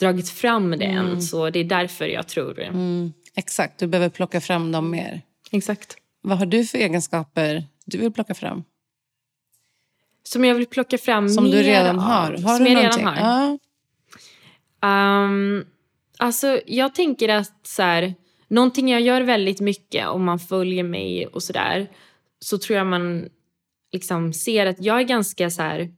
[0.00, 1.22] dragit fram det än.
[1.22, 2.72] Så det är därför jag tror det.
[3.36, 5.22] Exakt, du behöver plocka fram dem mer.
[5.56, 5.96] Exakt.
[6.20, 8.64] Vad har du för egenskaper du vill plocka fram?
[10.22, 12.04] Som jag vill plocka fram Som du redan av.
[12.04, 12.30] har?
[12.32, 13.06] Har som du någonting?
[13.06, 13.58] redan har.
[14.80, 15.24] Ja.
[15.24, 15.66] Um,
[16.18, 18.14] alltså jag tänker att så här,
[18.48, 21.90] någonting jag gör väldigt mycket om man följer mig och sådär
[22.40, 23.28] så tror jag man
[23.92, 25.90] liksom ser att jag är ganska så här.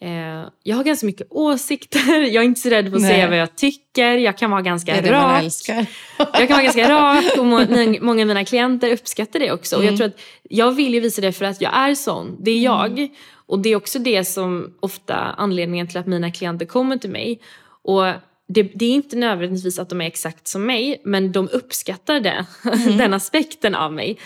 [0.00, 3.10] Eh, jag har ganska mycket åsikter, jag är inte så rädd för att Nej.
[3.10, 5.42] säga vad jag tycker, jag kan vara Det ganska är det man rak.
[5.44, 5.86] älskar.
[6.18, 7.58] Jag kan vara ganska rak och må,
[8.00, 9.76] många av mina klienter uppskattar det också.
[9.76, 9.92] Och Mm.
[9.94, 12.36] jag tror att jag vill ju visa det för att jag är sån.
[12.40, 13.08] Det är jag.
[13.46, 17.40] Och det är också det som ofta anledningen till att mina klienter kommer till mig.
[17.82, 18.04] Och
[18.48, 22.46] det, det är inte nödvändigtvis att de är exakt som mig, men de uppskattar det.
[22.64, 22.96] Mm.
[22.98, 24.18] den aspekten av mig.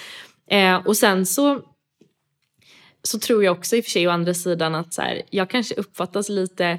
[0.51, 1.61] Eh, och sen så
[3.03, 5.51] så tror jag också i och för sig å andra sidan att så här, jag
[5.51, 6.79] kanske uppfattas lite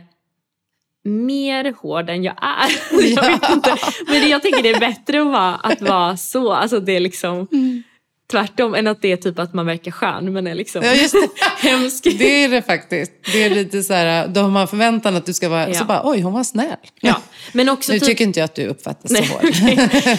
[1.03, 2.71] mer hård än jag är.
[3.15, 3.77] jag vet inte.
[4.07, 6.53] Men jag tänker det är bättre att vara, att vara så.
[6.53, 7.83] Alltså det är liksom mm.
[8.31, 11.13] Tvärtom än att det är typ att man verkar skön men är liksom ja, just
[11.13, 11.29] det.
[11.69, 12.03] hemsk.
[12.03, 13.12] Det är det faktiskt.
[13.31, 15.73] Det är lite så här, då har man förväntan att du ska vara, ja.
[15.73, 16.77] så bara oj hon var snäll.
[17.01, 17.21] Ja.
[17.53, 19.45] Men också nu typ, tycker inte jag att du uppfattas nej, så hård.
[19.45, 19.77] Okay.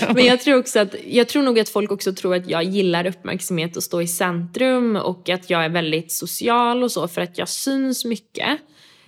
[0.14, 3.06] Men jag tror också att, jag tror nog att folk också tror att jag gillar
[3.06, 7.38] uppmärksamhet och stå i centrum och att jag är väldigt social och så för att
[7.38, 8.58] jag syns mycket.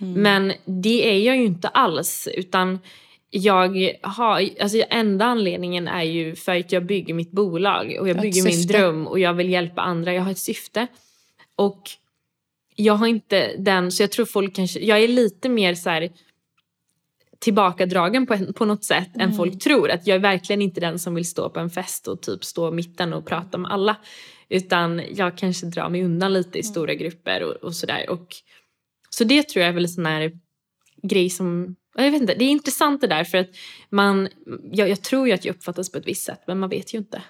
[0.01, 0.23] Mm.
[0.23, 2.29] Men det är jag ju inte alls.
[2.35, 2.79] Utan
[3.37, 8.21] jag har, alltså enda anledningen är ju för att jag bygger mitt bolag och jag
[8.21, 10.15] bygger min dröm och jag vill hjälpa andra.
[10.15, 10.87] Jag har ett syfte.
[11.57, 11.91] Och
[12.77, 16.11] jag har inte den, så jag tror folk kanske, jag är lite mer så här
[17.39, 19.29] tillbakadragen på, på något sätt mm.
[19.29, 19.91] än folk tror.
[19.91, 22.71] Att jag är verkligen inte den som vill stå på en fest och typ stå
[22.71, 23.97] mitten och prata med alla.
[24.49, 26.73] Utan jag kanske drar mig undan lite i mm.
[26.73, 28.07] stora grupper och, och sådär.
[29.11, 30.33] Så det tror jag är väl sån här
[31.09, 33.49] grej som jag vet inte, det är intressant det där för att
[33.91, 34.29] man,
[34.73, 36.99] jag, jag tror ju att jag uppfattas på ett visst sätt men man vet ju
[36.99, 37.23] inte.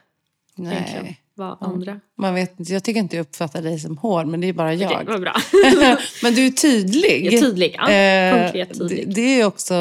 [0.57, 1.21] Nej.
[1.39, 2.01] Vad andra.
[2.19, 4.93] Man vet, jag tycker inte jag uppfattar dig som hård men det är bara jag.
[4.93, 5.35] Okej, vad bra.
[6.23, 7.27] men du är tydlig.
[7.27, 7.91] Jag är tydlig, ja.
[7.91, 9.09] Eh, Konkret tydlig.
[9.09, 9.75] Det, det är också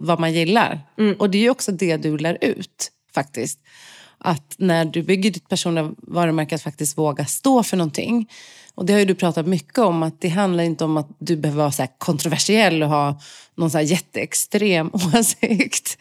[0.00, 0.80] vad man gillar.
[0.98, 1.14] Mm.
[1.18, 3.58] Och det är också det du lär ut faktiskt.
[4.18, 8.28] Att när du bygger ditt personliga varumärke att faktiskt våga stå för någonting.
[8.74, 11.36] Och det har ju du pratat mycket om, att det handlar inte om att du
[11.36, 13.20] behöver vara så kontroversiell och ha
[13.54, 15.98] någon så här jätteextrem åsikt.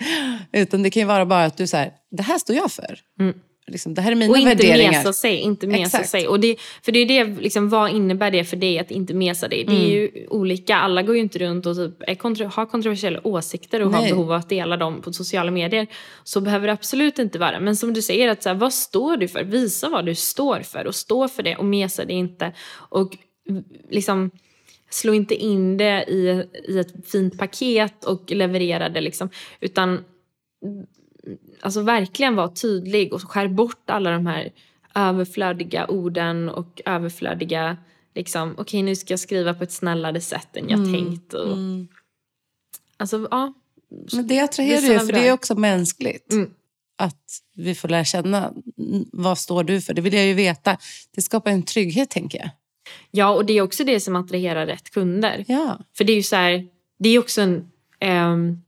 [0.52, 3.00] Utan det kan ju vara bara att du säger, det här står jag för.
[3.20, 3.36] Mm.
[3.72, 4.92] Liksom, det här är mina och inte värderingar.
[4.92, 6.10] Mesa sig, inte mesa Exakt.
[6.10, 6.28] sig.
[6.28, 9.48] Och det, för det är det, liksom, vad innebär det för dig att inte mesa
[9.48, 9.64] dig?
[9.64, 9.92] Det är mm.
[9.92, 14.02] ju olika, alla går ju inte runt och typ kontro har kontroversiella åsikter och Nej.
[14.02, 15.88] har behov av att dela dem på sociala medier.
[16.24, 17.60] Så behöver det absolut inte vara.
[17.60, 19.44] Men som du säger, att, så här, vad står du för?
[19.44, 22.52] Visa vad du står för och stå för det och mesa det inte.
[22.74, 23.18] Och
[23.90, 24.32] liksom
[24.90, 29.30] slå inte in det i, i ett fint paket och leverera det liksom.
[29.60, 30.04] Utan
[31.62, 34.52] alltså verkligen vara tydlig och skär bort alla de här
[34.96, 37.78] överflödiga orden och överflödiga
[38.16, 40.94] liksom, okej okay, nu ska jag skriva på ett snällare sätt än jag mm.
[40.94, 41.34] tänkt.
[41.34, 41.88] Och, mm.
[42.98, 43.54] Alltså ja.
[44.14, 46.32] Men det attraherar ju, för det är också mänskligt.
[46.32, 46.50] Mm.
[46.98, 48.54] Att vi får lära känna,
[49.12, 49.94] vad står du för?
[49.94, 50.78] Det vill jag ju veta.
[51.16, 52.50] Det skapar en trygghet tänker jag.
[53.12, 55.46] Ja, och det är också det som attraherar rätt kunder.
[55.48, 55.80] Ja.
[55.98, 56.68] För det är ju så här,
[57.00, 57.72] det är också en,
[58.06, 58.62] um,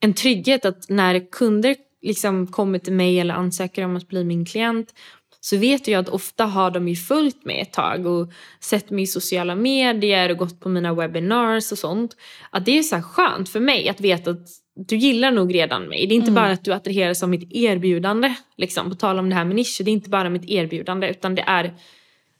[0.00, 4.44] en trygghet att när kunder liksom kommer till mig eller ansöker om att bli min
[4.44, 4.94] klient
[5.40, 9.02] så vet jag att ofta har de ju följt mig ett tag och sett mig
[9.02, 12.16] i sociala medier och gått på mina webinars och sånt.
[12.50, 16.06] Att det är så skönt för mig att veta att du gillar nog redan mig.
[16.06, 16.42] Det är inte mm.
[16.42, 18.34] bara att du attraheras av mitt erbjudande.
[18.56, 21.34] Liksom, på tal om det här med nischer, det är inte bara mitt erbjudande utan
[21.34, 21.74] det är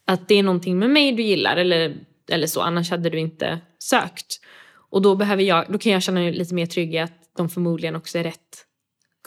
[0.04, 1.96] att det är någonting med mig du gillar eller,
[2.30, 4.40] eller så, annars hade du inte sökt.
[4.90, 7.48] Och då, behöver jag, då kan jag känna mig lite mer trygg i att de
[7.48, 8.64] förmodligen också är rätt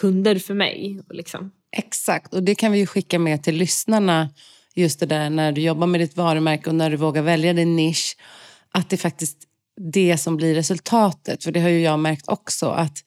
[0.01, 1.01] kunder för mig.
[1.09, 1.51] Liksom.
[1.77, 4.29] Exakt, och det kan vi ju skicka med till lyssnarna.
[4.75, 7.75] Just det där när du jobbar med ditt varumärke och när du vågar välja din
[7.75, 8.17] nisch.
[8.71, 9.37] Att det är faktiskt
[9.91, 11.43] det som blir resultatet.
[11.43, 12.97] För det har ju jag märkt också att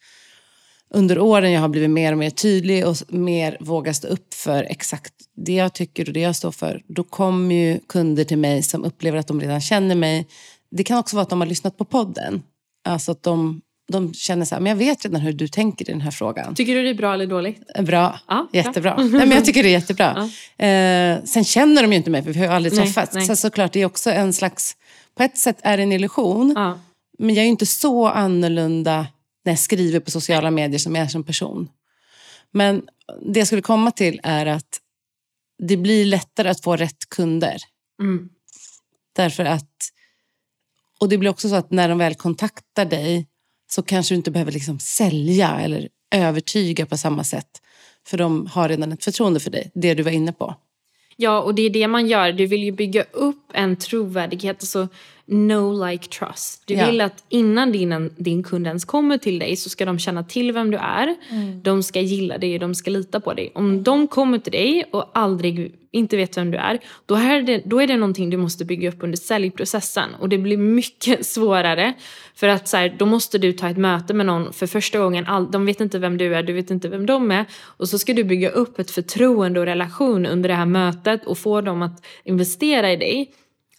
[0.91, 4.63] under åren jag har blivit mer och mer tydlig och mer vågar stå upp för
[4.63, 6.83] exakt det jag tycker och det jag står för.
[6.89, 10.27] Då kommer ju kunder till mig som upplever att de redan känner mig.
[10.71, 12.43] Det kan också vara att de har lyssnat på podden.
[12.85, 13.61] Alltså att de
[13.93, 16.55] de känner så här, men jag vet redan hur du tänker i den här frågan.
[16.55, 17.61] Tycker du det är bra eller dåligt?
[17.81, 18.97] Bra, ja, jättebra.
[18.99, 20.31] Nej, men jag tycker det är jättebra.
[20.57, 20.67] Ja.
[20.67, 23.15] Eh, sen känner de ju inte mig, för vi har ju aldrig nej, träffats.
[23.15, 23.27] Nej.
[23.27, 24.77] Så såklart, det är också en slags,
[25.15, 26.53] på ett sätt är det en illusion.
[26.57, 26.81] Ja.
[27.19, 29.07] Men jag är ju inte så annorlunda
[29.45, 31.69] när jag skriver på sociala medier som jag är som person.
[32.51, 32.83] Men
[33.23, 34.81] det jag skulle komma till är att
[35.63, 37.57] det blir lättare att få rätt kunder.
[38.03, 38.29] Mm.
[39.17, 39.71] Därför att,
[41.01, 43.27] och det blir också så att när de väl kontaktar dig
[43.75, 47.49] så kanske du inte behöver liksom sälja eller övertyga på samma sätt.
[48.07, 50.55] För de har redan ett förtroende för dig, det du var inne på.
[51.17, 52.33] Ja, och det är det man gör.
[52.33, 54.57] Du vill ju bygga upp en trovärdighet.
[54.61, 54.89] Alltså,
[55.27, 56.63] no like trust.
[56.67, 56.87] Du ja.
[56.87, 60.53] vill att innan din, din kund ens kommer till dig så ska de känna till
[60.53, 61.17] vem du är.
[61.31, 61.63] Mm.
[61.63, 63.53] De ska gilla dig och de ska lita på dig.
[63.55, 67.63] Om de kommer till dig och aldrig inte vet vem du är, då är det,
[67.65, 70.15] då är det någonting du måste bygga upp under säljprocessen.
[70.21, 71.95] Och det blir mycket svårare.
[72.35, 75.27] För att så här, då måste du ta ett möte med någon för första gången.
[75.27, 77.45] All, de vet inte vem du är, du vet inte vem de är.
[77.55, 81.39] Och så ska du bygga upp ett förtroende och relation under det här mötet och
[81.39, 83.31] få dem att investera i dig.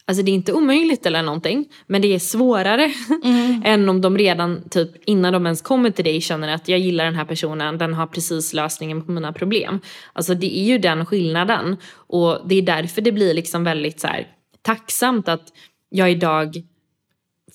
[0.08, 2.92] Alltså det är inte omöjligt eller någonting, men det är svårare
[3.24, 3.62] mm.
[3.66, 7.06] än om de redan typ innan de ens kommer till dig känner att jag gillar
[7.06, 9.80] den här personen, den har precis lösningen på mina problem.
[10.14, 14.08] Alltså det är ju den skillnaden och det är därför det blir liksom väldigt så
[14.08, 14.28] här,
[14.62, 15.48] tacksamt att
[15.90, 16.56] jag idag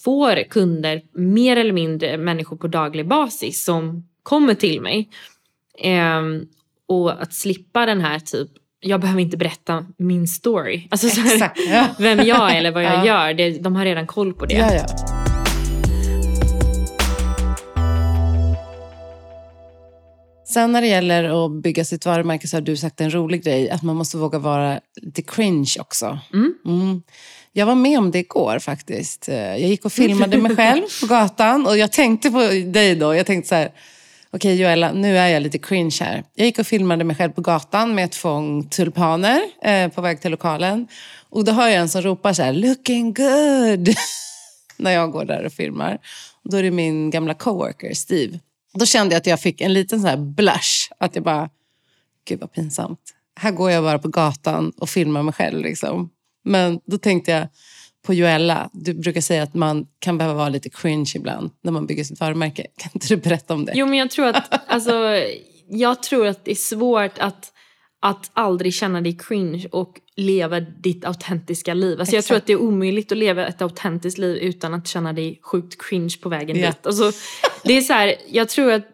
[0.05, 5.11] får kunder, mer eller mindre människor på daglig basis som kommer till mig.
[5.79, 6.23] Eh,
[6.87, 10.88] och att slippa den här typ, jag behöver inte berätta min story.
[10.90, 11.87] Alltså så här, ja.
[11.99, 13.07] vem jag är eller vad jag Ja.
[13.07, 14.55] gör, det, de har redan koll på det.
[14.55, 14.87] Ja.
[20.49, 23.71] Sen när det gäller att bygga sitt varumärke så har du sagt en rolig grej,
[23.71, 26.19] att man måste våga vara lite cringe också.
[26.33, 26.55] Mm.
[26.66, 27.03] Mm.
[27.53, 29.29] Jag var med om det igår faktiskt.
[29.29, 33.14] Jag gick och filmade mig själv på gatan och jag tänkte på dig då.
[33.14, 33.71] Jag tänkte så här,
[34.33, 36.25] okej Joella, nu är jag lite cringe här.
[36.35, 40.21] Jag gick och filmade mig själv på gatan med ett fång tulpaner eh, på väg
[40.21, 40.88] till lokalen.
[41.29, 43.88] Och då hör jag en som ropar så här, looking good.
[44.77, 45.99] när jag går där och filmar.
[46.45, 48.38] Och då är det min gamla coworker Steve.
[48.75, 50.93] Då kände jag att jag fick en liten så här blush.
[50.99, 51.51] Att jag bara,
[52.29, 53.01] gud vad pinsamt.
[53.40, 55.61] Här går jag bara på gatan och filmar mig själv.
[55.61, 56.11] Liksom.
[56.45, 57.49] Men då tänkte jag
[58.07, 58.71] på Joella.
[58.73, 62.21] Du brukar säga att man kan behöva vara lite cringe ibland när man bygger sitt
[62.21, 62.67] varumärke.
[62.77, 63.73] Kan inte du berätta om det?
[63.75, 65.17] Jo men jag tror att, alltså,
[65.69, 67.53] jag tror att det är svårt att,
[68.01, 72.01] att aldrig känna dig cringe och leva ditt autentiska liv.
[72.01, 75.13] Alltså jag tror att det är omöjligt att leva ett autentiskt liv utan att känna
[75.13, 76.67] dig sjukt cringe på vägen Ja.
[76.67, 76.87] dit.
[76.87, 77.13] Alltså,
[77.65, 78.87] det är så här, jag tror att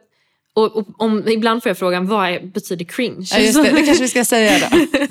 [0.57, 3.27] och, och, om, ibland får jag frågan, vad betyder cringe?
[3.31, 3.71] Ja, just det.
[3.71, 4.77] det kanske vi ska säga då.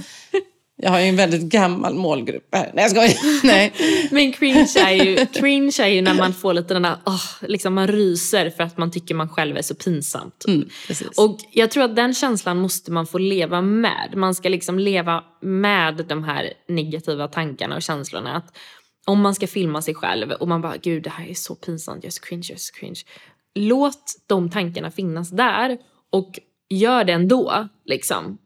[0.78, 2.72] Jag har ju en väldigt gammal målgrupp här.
[2.74, 3.44] Nej, jag skojar.
[3.48, 3.74] Nej.
[4.12, 7.74] Men cringe är, ju, cringe är ju när man får lite den där, åh, liksom
[7.74, 10.46] man ryser för att man tycker man själv är så pinsamt.
[10.48, 11.18] Mm, precis.
[11.18, 14.14] Och jag tror att den känslan måste man få leva med.
[14.16, 18.36] Man ska liksom leva med de här negativa tankarna och känslorna.
[18.36, 18.58] Att
[19.06, 22.04] om man ska filma sig själv och man bara, gud det här är så pinsamt,
[22.04, 23.02] jag är så cringe, jag är så cringe.
[23.56, 25.78] Låt de tankarna finnas där
[26.12, 27.68] och gör det ändå.
[27.86, 28.38] Liksom.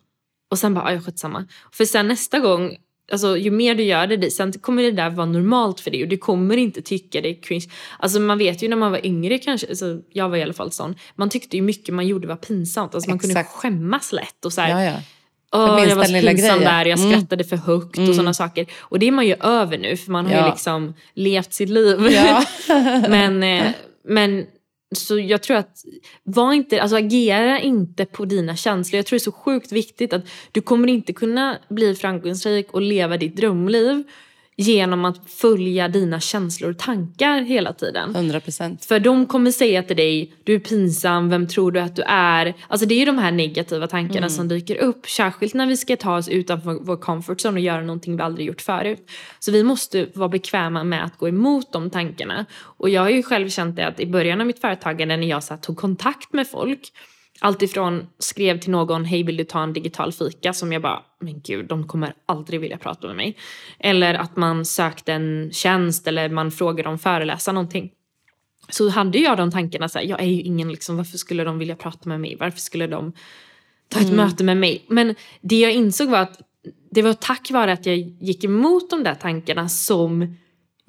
[0.49, 1.45] Och sen bara, ja skitsamma.
[1.71, 2.77] För sen nästa gång,
[3.11, 6.09] alltså ju mer du gör det, sen kommer det där vara normalt för dig och
[6.09, 7.65] du kommer inte tycka det är cringe.
[7.99, 10.71] Alltså man vet ju när man var yngre kanske, alltså jag var i alla fall
[10.71, 12.95] sån, man tyckte ju mycket man gjorde var pinsamt.
[12.95, 13.55] Alltså man kunde Exakt.
[13.55, 14.99] skämmas lätt och så här, Ja, ja.
[15.75, 17.11] Minsta jag var så pinsam där, jag Mm.
[17.11, 18.65] skrattade för högt och sådana saker.
[18.79, 20.43] Och det är man ju över nu för man har Ja.
[20.45, 22.07] ju liksom levt sitt liv.
[22.11, 22.43] Ja.
[23.09, 23.71] men, eh,
[24.07, 24.45] men
[24.95, 25.85] så jag tror att,
[26.23, 28.97] var inte, alltså agera inte på dina känslor.
[28.97, 32.81] Jag tror det är så sjukt viktigt att du kommer inte kunna bli framgångsrik och
[32.81, 34.03] leva ditt drömliv
[34.61, 38.15] genom att följa dina känslor och tankar hela tiden.
[38.15, 38.85] 100 procent.
[38.85, 42.53] För de kommer säga till dig, du är pinsam, vem tror du att du är?
[42.67, 44.29] Alltså det är ju de här negativa tankarna Mm.
[44.29, 45.09] som dyker upp.
[45.09, 48.47] Särskilt när vi ska ta oss utanför vår comfort zone och göra någonting vi aldrig
[48.47, 49.09] gjort förut.
[49.39, 52.45] Så vi måste vara bekväma med att gå emot de tankarna.
[52.61, 55.43] Och jag har ju själv känt det att i början av mitt företagande när jag
[55.43, 56.91] så tog kontakt med folk
[57.41, 60.53] Alltifrån skrev till någon, hej vill du ta en digital fika?
[60.53, 63.37] Som jag bara, men gud, de kommer aldrig vilja prata med mig.
[63.79, 67.91] Eller att man sökte en tjänst eller man frågade om föreläsa någonting.
[68.69, 71.59] Så hade jag de tankarna, så här, jag är ju ingen, liksom, varför skulle de
[71.59, 72.37] vilja prata med mig?
[72.39, 73.13] Varför skulle de
[73.87, 74.85] ta ett möte med mig?
[74.87, 76.41] Men det jag insåg var att
[76.91, 80.35] det var tack vare att jag gick emot de där tankarna som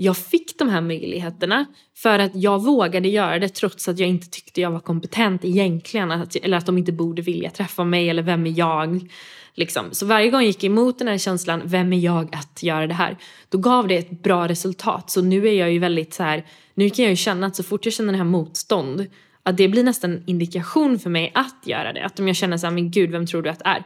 [0.03, 1.67] jag fick de här möjligheterna.
[1.97, 6.11] För att jag vågade göra det trots att jag inte tyckte jag var kompetent egentligen.
[6.11, 9.11] Att, eller att de inte borde vilja träffa mig eller vem är jag?
[9.55, 9.85] Liksom.
[9.93, 12.95] Så varje gång jag gick emot den här känslan, vem är jag att göra det
[12.95, 13.17] här?
[13.49, 15.11] Då gav det ett bra resultat.
[15.11, 17.63] Så nu är jag ju väldigt så här, nu kan jag ju känna att så
[17.63, 19.07] fort jag känner det här motstånd,
[19.43, 22.05] att det blir nästan en indikation för mig att göra det.
[22.05, 23.85] Att om jag känner så här, men gud vem tror du att det är?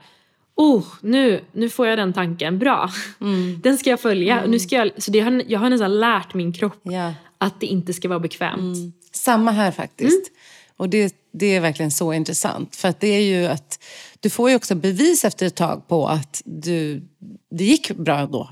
[0.57, 2.91] Oh, nu, nu får jag den tanken, bra.
[3.63, 4.47] Den ska jag följa.
[4.47, 7.15] Nu ska jag, så det har, jag har nästan lärt min kropp Ja.
[7.39, 8.77] att det inte ska vara bekvämt.
[9.13, 10.31] Samma här faktiskt.
[10.77, 12.77] Och det, det är verkligen så intressant.
[12.77, 13.85] För att det är ju att
[14.21, 17.03] du får ju också bevis efter ett tag på att du,
[17.51, 18.51] det gick bra då.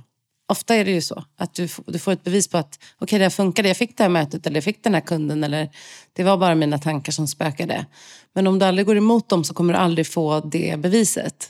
[0.48, 1.24] Ofta är det ju så.
[1.38, 4.02] Att du, du får ett bevis på att okej det här funkade, jag fick det
[4.04, 5.44] här mötet eller jag fick den här kunden.
[5.44, 5.68] Eller
[6.12, 7.86] det var bara mina tankar som spökade.
[8.34, 11.48] Men om du aldrig går emot dem så kommer du aldrig få det beviset.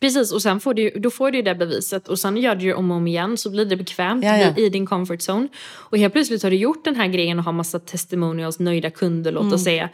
[0.00, 2.74] Precis, och sen får du, då får du det beviset och sen gör du det
[2.74, 4.56] om och om igen så blir det bekvämt Ja, ja.
[4.56, 5.48] i din comfort zone.
[5.66, 9.32] Och helt plötsligt har du gjort den här grejen och har massa testimonials, nöjda kunder
[9.32, 9.54] låt Mm.
[9.54, 9.88] oss säga.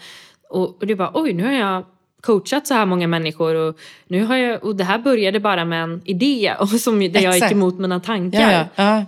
[0.48, 1.84] Och, och du bara oj nu har jag
[2.20, 5.82] coachat så här många människor och, nu har jag, och det här började bara med
[5.82, 8.52] en idé och som, där jag gick emot mina tankar.
[8.52, 9.06] Ja, ja,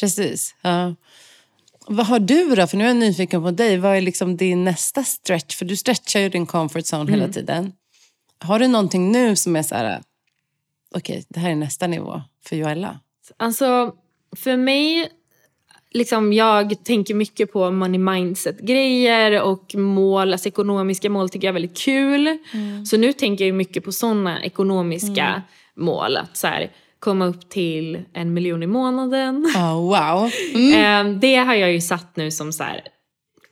[0.00, 0.54] precis.
[0.62, 0.94] Ja.
[1.86, 2.66] Vad har du då?
[2.66, 3.78] För nu är jag nyfiken på dig.
[3.78, 5.56] Vad är liksom din nästa stretch?
[5.56, 7.72] För du stretchar ju din comfort zone hela tiden.
[8.44, 10.00] Har du någonting nu som är så här,
[10.94, 13.00] okej, det här är nästa nivå för Joella?
[13.36, 13.94] Alltså,
[14.36, 15.08] för mig,
[15.90, 21.60] liksom, jag tänker mycket på money mindset-grejer och mål, alltså ekonomiska mål tycker jag är
[21.60, 22.38] väldigt kul.
[22.86, 25.42] Så nu tänker jag mycket på sådana ekonomiska
[25.76, 26.16] mål.
[26.16, 29.46] Att så här, komma upp till en miljon i månaden.
[29.56, 30.30] Oh, wow.
[30.54, 31.06] Mm.
[31.06, 32.80] Eh, det har jag ju satt nu som så här,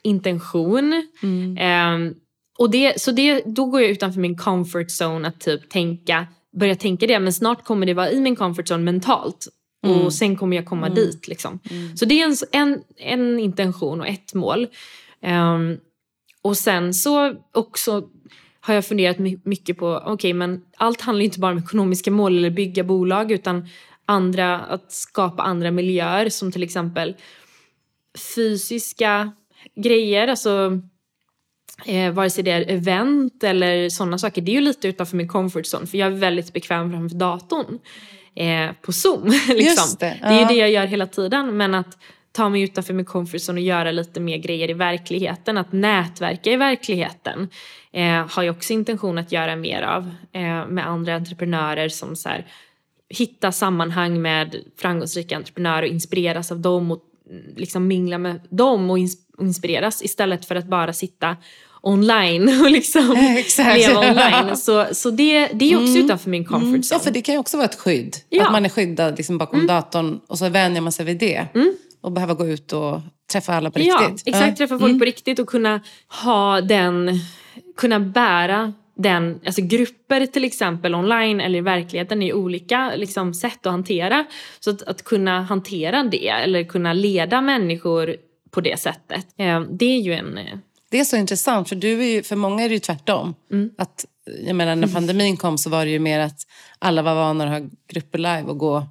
[0.03, 1.09] intention.
[1.23, 1.57] Mm.
[1.57, 2.13] Eh,
[2.59, 6.27] och det, så det, då går jag utanför min comfort zone att typ tänka,
[6.57, 7.21] börja tänka det.
[7.21, 9.49] Men snart kommer det vara i min comfort zone mentalt.
[9.87, 10.01] Mm.
[10.01, 11.29] Och sen kommer jag komma dit.
[11.29, 11.59] Liksom.
[11.97, 14.67] Så det är en, en, en intention och ett mål.
[15.27, 15.79] Um,
[16.43, 18.09] och sen så också
[18.61, 22.11] har jag funderat my- mycket på, okej okay, men allt handlar inte bara om ekonomiska
[22.11, 23.69] mål eller bygga bolag utan
[24.05, 27.17] andra, att skapa andra miljöer som till exempel
[28.35, 29.33] fysiska
[29.77, 30.81] grejer, alltså
[31.87, 34.43] eh, vare sig det är event eller sådana saker.
[34.43, 37.79] Det är ju lite utanför min comfort zone för jag är väldigt bekväm framför datorn
[38.35, 39.25] eh, på Zoom.
[39.49, 39.97] liksom.
[40.01, 40.49] Det, det är ju ja.
[40.49, 41.99] det jag gör hela tiden men att
[42.33, 46.53] ta mig utanför min comfort zone och göra lite mer grejer i verkligheten, att nätverka
[46.53, 47.49] i verkligheten
[47.93, 52.29] eh, har jag också intention att göra mer av eh, med andra entreprenörer som så
[52.29, 52.47] här,
[53.09, 58.91] hitta sammanhang med framgångsrika entreprenörer och inspireras av dem och mm, liksom mingla med dem
[58.91, 61.37] och ins- och inspireras istället för att bara sitta
[61.81, 63.79] online och liksom Exakt.
[63.79, 64.57] leva online.
[64.57, 66.81] Så, så det, det är också utanför min comfort Mm.
[66.81, 66.99] zone.
[66.99, 68.17] Ja, för det kan ju också vara ett skydd.
[68.29, 68.47] Ja.
[68.47, 71.47] Att man är skyddad liksom bakom datorn och så vänjer man sig vid det.
[72.01, 73.01] Och behöver gå ut och
[73.33, 74.29] träffa alla på Ja, riktigt.
[74.35, 74.59] exakt.
[74.59, 75.81] Träffa folk på riktigt och kunna
[76.23, 77.11] ha den,
[77.77, 83.67] kunna bära den, alltså grupper till exempel online eller i verkligheten är olika liksom, sätt
[83.67, 84.25] att hantera.
[84.61, 88.17] Så att, att kunna hantera det eller kunna leda människor
[88.51, 90.39] på det sättet, eh, det är ju en...
[90.91, 93.35] Det är så intressant, för, du är ju, för många är det ju tvärtom.
[93.53, 93.71] Mm.
[93.79, 94.05] Att,
[94.47, 96.41] jag menar, när pandemin kom så var det ju mer att
[96.79, 98.87] alla var vana att ha grupper live och gå,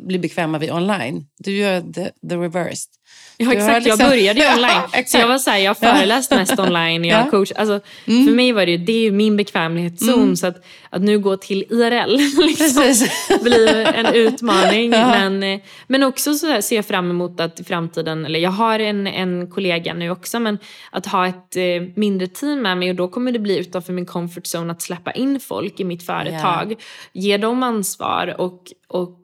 [0.00, 1.24] bli bekväma vid online.
[1.38, 2.90] Du gör the, the reversed.
[3.36, 4.70] Ja exakt, liksom- jag började ju Ja, online.
[4.90, 5.20] så exakt.
[5.20, 7.30] jag var såhär, jag har föreläst mest online jag Ja.
[7.30, 7.52] coach.
[7.56, 11.18] Alltså, För mig var det ju, det är ju min bekvämlighetszon så att, att nu
[11.18, 12.16] gå till IRL
[12.46, 13.06] liksom,
[13.42, 14.90] blir en utmaning.
[14.90, 18.50] Men, eh, men också så här ser jag fram emot att i framtiden, eller jag
[18.50, 20.58] har en, en kollega nu också, men
[20.90, 21.62] att ha ett eh,
[21.96, 25.12] mindre team med mig och då kommer det bli utanför min comfort zone att släppa
[25.12, 26.74] in folk i mitt företag.
[27.12, 29.14] Ge dem ansvar och, och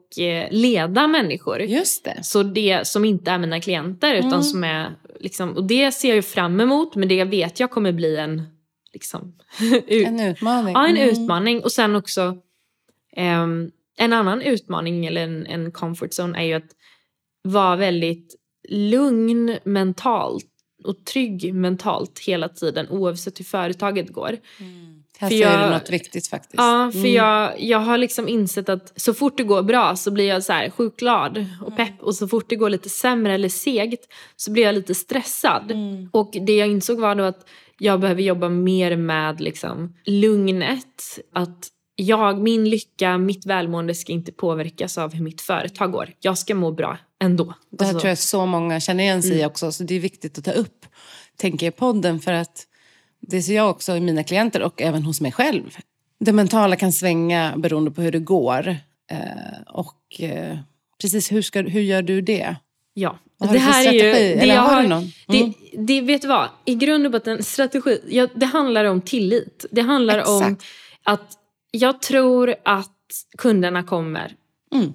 [0.51, 1.61] leda människor.
[1.61, 2.19] Just det.
[2.23, 6.25] Så det som inte är mina klienter utan som är liksom, och det ser jag
[6.25, 8.41] fram emot men det vet jag kommer bli en
[8.93, 9.35] liksom,
[9.87, 10.73] ut, En utmaning.
[10.73, 11.09] ja, en Mm.
[11.09, 12.37] utmaning och sen också
[13.15, 16.71] ehm, en annan utmaning eller en, en comfort zone är ju att
[17.43, 18.35] vara väldigt
[18.69, 20.45] lugn mentalt
[20.83, 24.37] och trygg mentalt hela tiden oavsett hur företaget går.
[25.19, 26.53] Här för säger jag- du något viktigt faktiskt.
[26.57, 30.25] Ja, för jag, jag har liksom insett att så fort det går bra så blir
[30.27, 32.01] jag så här sjukt glad och pepp.
[32.01, 34.03] Och så fort det går lite sämre eller segt
[34.35, 35.71] så blir jag lite stressad.
[36.11, 37.47] Och det jag insåg var då att
[37.77, 41.19] jag behöver jobba mer med liksom lugnet.
[41.33, 46.13] Att jag, min lycka, mitt välmående ska inte påverkas av hur mitt företag går.
[46.19, 47.53] Jag ska må bra ändå.
[47.69, 49.43] Det här Alltså, tror jag så många känner igen sig Mm.
[49.43, 49.71] i också.
[49.71, 50.85] Så det är viktigt att ta upp,
[51.37, 52.19] tänker jag, i podden.
[52.19, 52.63] För att
[53.27, 55.77] det ser jag också i mina klienter och även hos mig själv.
[56.19, 58.67] Det mentala kan svänga beroende på hur det går.
[59.11, 60.57] Eh, och eh,
[61.01, 62.55] precis, hur, ska, hur gör du det?
[62.93, 63.19] Ja.
[63.37, 64.33] Vad har du för strategi?
[64.33, 65.11] Eller jag har du någon?
[65.27, 65.53] Mm.
[65.71, 66.49] Det, det, vet du vad?
[66.65, 69.65] I grund och botten, strategi, ja, det handlar om tillit.
[69.71, 70.63] Det handlar om Exakt.
[71.03, 71.31] att
[71.71, 72.91] jag tror att
[73.37, 74.31] kunderna kommer.
[74.73, 74.93] Mm.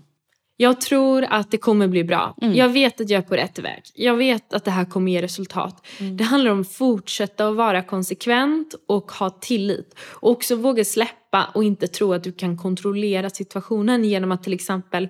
[0.61, 2.35] Jag tror att det kommer bli bra.
[2.41, 3.83] Jag vet att jag är på rätt väg.
[3.95, 5.87] Jag vet att det här kommer ge resultat.
[5.99, 6.17] Mm.
[6.17, 9.95] Det handlar om att fortsätta att vara konsekvent och ha tillit.
[10.01, 14.53] Och också våga släppa och inte tro att du kan kontrollera situationen genom att till
[14.53, 15.09] exempel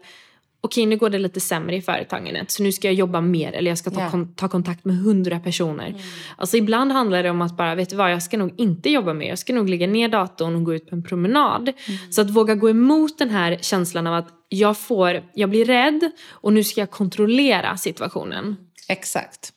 [0.63, 3.71] Okej, nu går det lite sämre i företagandet så nu ska jag jobba mer eller
[3.71, 4.11] jag ska ta, Ja.
[4.11, 5.95] kon- ta kontakt med hundra personer.
[6.37, 9.15] Alltså ibland handlar det om att bara, vet du vad, jag ska nog inte jobba
[9.15, 9.29] mer.
[9.29, 11.73] Jag ska nog lägga ner datorn och gå ut på en promenad.
[12.11, 16.11] Så att våga gå emot den här känslan av att jag får, jag blir rädd
[16.31, 18.57] och nu ska jag kontrollera situationen.
[18.89, 19.53] Exakt.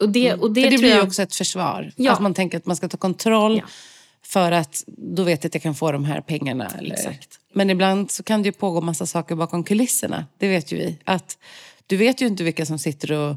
[0.00, 1.92] Och det, och det, för det blir ju jag, också ett försvar.
[1.96, 2.12] Ja.
[2.12, 3.56] Att man tänker att man ska ta kontroll.
[3.56, 3.68] Ja.
[4.26, 6.66] För att då vet jag att jag kan få de här pengarna.
[6.78, 6.92] Eller...
[6.94, 7.38] Exakt.
[7.56, 10.26] Men ibland så kan det ju pågå massa saker bakom kulisserna.
[10.38, 10.98] Det vet ju vi.
[11.04, 11.38] Att
[11.86, 13.36] du vet ju inte vilka som sitter och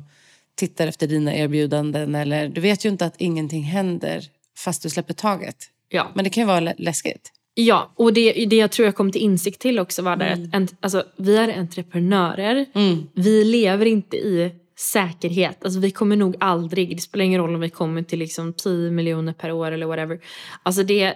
[0.56, 2.16] tittar efter dina erbjudanden.
[2.16, 4.24] Eller du vet ju inte att ingenting händer
[4.58, 5.56] fast du släpper taget.
[5.90, 6.12] ja.
[6.16, 7.32] Men det kan ju vara lä- läskigt.
[7.54, 10.64] Ja, och det, det jag tror jag kom till insikt till också var där Mm.
[10.64, 12.66] att alltså, vi är entreprenörer.
[13.14, 14.52] Vi lever inte i
[14.94, 15.66] säkerhet.
[15.66, 18.92] Alltså, vi kommer nog aldrig, det spelar ingen roll om vi kommer till liksom 10
[18.92, 20.20] miljoner per år eller whatever.
[20.64, 21.14] Alltså det,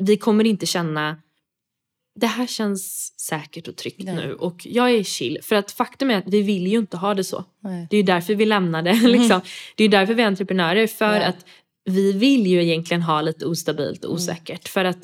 [0.00, 1.16] vi kommer inte känna
[2.16, 4.14] det här känns säkert och tryggt Nej.
[4.14, 5.38] nu och jag är chill.
[5.42, 7.44] För att faktum är att vi vill ju inte ha det så.
[7.60, 7.86] Nej.
[7.90, 8.92] Det är ju därför vi lämnade.
[8.94, 9.40] Liksom.
[9.76, 10.86] Det är därför vi är entreprenörer.
[10.86, 11.22] För Mm.
[11.22, 11.28] Ja.
[11.28, 11.44] att
[11.84, 14.10] vi vill ju egentligen ha lite ostabilt Mm.
[14.10, 14.68] och osäkert.
[14.68, 14.98] För att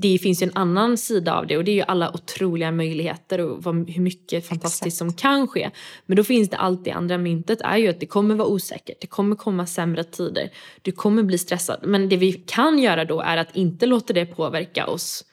[0.00, 3.40] det finns ju en annan sida av det och det är ju alla otroliga möjligheter
[3.40, 4.96] och vad, hur mycket fantastiskt Exakt.
[4.98, 5.70] som kan ske.
[6.06, 9.06] Men då finns det alltid andra myntet är ju att det kommer vara osäkert, det
[9.06, 10.50] kommer komma sämre tider,
[10.82, 11.80] du kommer bli stressad.
[11.82, 15.24] Men det vi kan göra då är att inte låta det påverka oss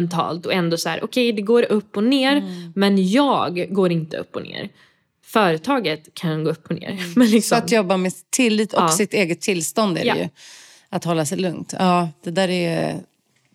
[0.00, 2.42] mentalt och ändå så här, okej det går upp och ner
[2.74, 4.68] men jag går inte upp och ner.
[5.24, 6.92] Företaget kan gå upp och ner.
[7.16, 8.88] Men Så liksom, att jobba med tillit och Ja.
[8.88, 10.16] sitt eget tillstånd är det Ja.
[10.16, 10.28] ju.
[10.88, 11.74] Att hålla sig lugnt.
[11.78, 13.00] Ja, det där är,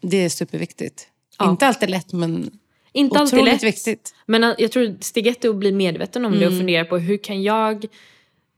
[0.02, 1.08] det är superviktigt.
[1.40, 1.50] Ja.
[1.50, 2.52] Inte alltid lätt men
[2.94, 3.64] inte alltid otroligt lätt.
[3.64, 4.16] viktigt.
[4.26, 6.54] Men att- jag tror steg ett är att bli medveten om det Mm.
[6.54, 7.86] och fundera på hur kan jag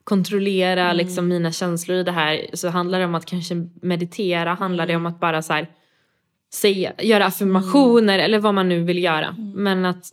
[0.04, 0.98] kontrollera Mm.
[0.98, 2.46] liksom, mina känslor i det här.
[2.54, 5.68] Så handlar det om att kanske meditera, handlar det om att bara så här,
[6.54, 9.36] säga, göra affirmationer eller vad man nu vill göra.
[9.56, 10.12] Men att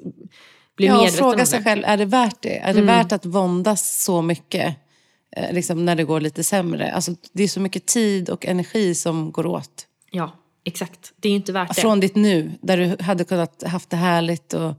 [0.77, 0.97] bli Mm.
[0.99, 1.65] Ja, medveten fråga om sig det.
[1.65, 2.59] själv, är det värt det?
[2.59, 2.87] Är det Mm.
[2.87, 4.77] värt att våndas så mycket
[5.37, 6.93] eh, liksom, när det går lite sämre?
[6.93, 9.87] Alltså, det är så mycket tid och energi som går åt.
[10.11, 10.33] Ja,
[10.65, 11.13] exakt.
[11.17, 11.81] Det är ju inte värt det.
[11.81, 14.75] Från ditt nu, där du hade kunnat haft det härligt och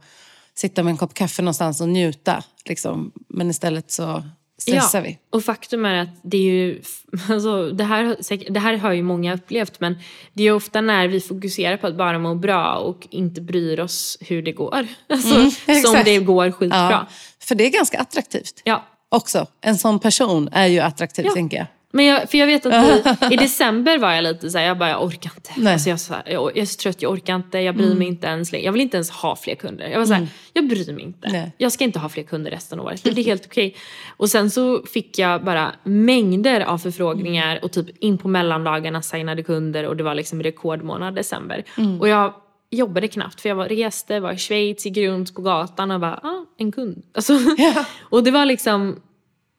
[0.56, 2.44] sitta med en kopp kaffe någonstans och njuta.
[2.66, 3.12] Liksom.
[3.28, 4.24] Men istället så
[4.62, 5.18] stressar vi.
[5.30, 6.82] Och faktum är att det är ju,
[7.30, 8.16] alltså, det, här,
[8.54, 9.98] det här har ju många upplevt men
[10.34, 14.18] det är ofta när vi fokuserar på att bara må bra och inte bryr oss
[14.22, 14.88] hur det går.
[15.10, 16.06] Alltså, som Mm, exakt.
[16.06, 16.92] det går skitbra.
[16.92, 17.08] Ja,
[17.40, 18.86] för det är ganska attraktivt Ja.
[19.10, 19.48] också.
[19.62, 21.34] En sån person är ju attraktiv, Ja.
[21.34, 21.66] tänker jag.
[21.92, 24.90] Men jag, för jag vet att i, december var jag lite så här, jag bara
[24.90, 25.52] jag orkar inte.
[25.58, 25.74] Nej.
[25.74, 28.08] Alltså jag, så här, jag, jag är så trött, jag orkar inte, jag bryr mig
[28.08, 28.54] inte ens.
[28.54, 29.88] Jag vill inte ens ha fler kunder.
[29.88, 31.30] Jag var så här, jag bryr mig inte.
[31.32, 31.52] Nej.
[31.58, 33.04] Jag ska inte ha fler kunder resten av året.
[33.04, 33.76] Det blir helt okej.
[34.18, 39.44] Och sen så fick jag bara mängder av förfrågningar och typ in på mellandagarna signade
[39.44, 41.64] kunder och det var liksom rekordmånad december.
[42.00, 42.34] Och jag
[42.70, 46.20] jobbade knappt för jag var, reste, var i Schweiz, gick runt på gatan och bara,
[46.24, 47.04] ah, en kund.
[47.14, 47.86] Alltså, Ja.
[48.10, 49.00] och det var liksom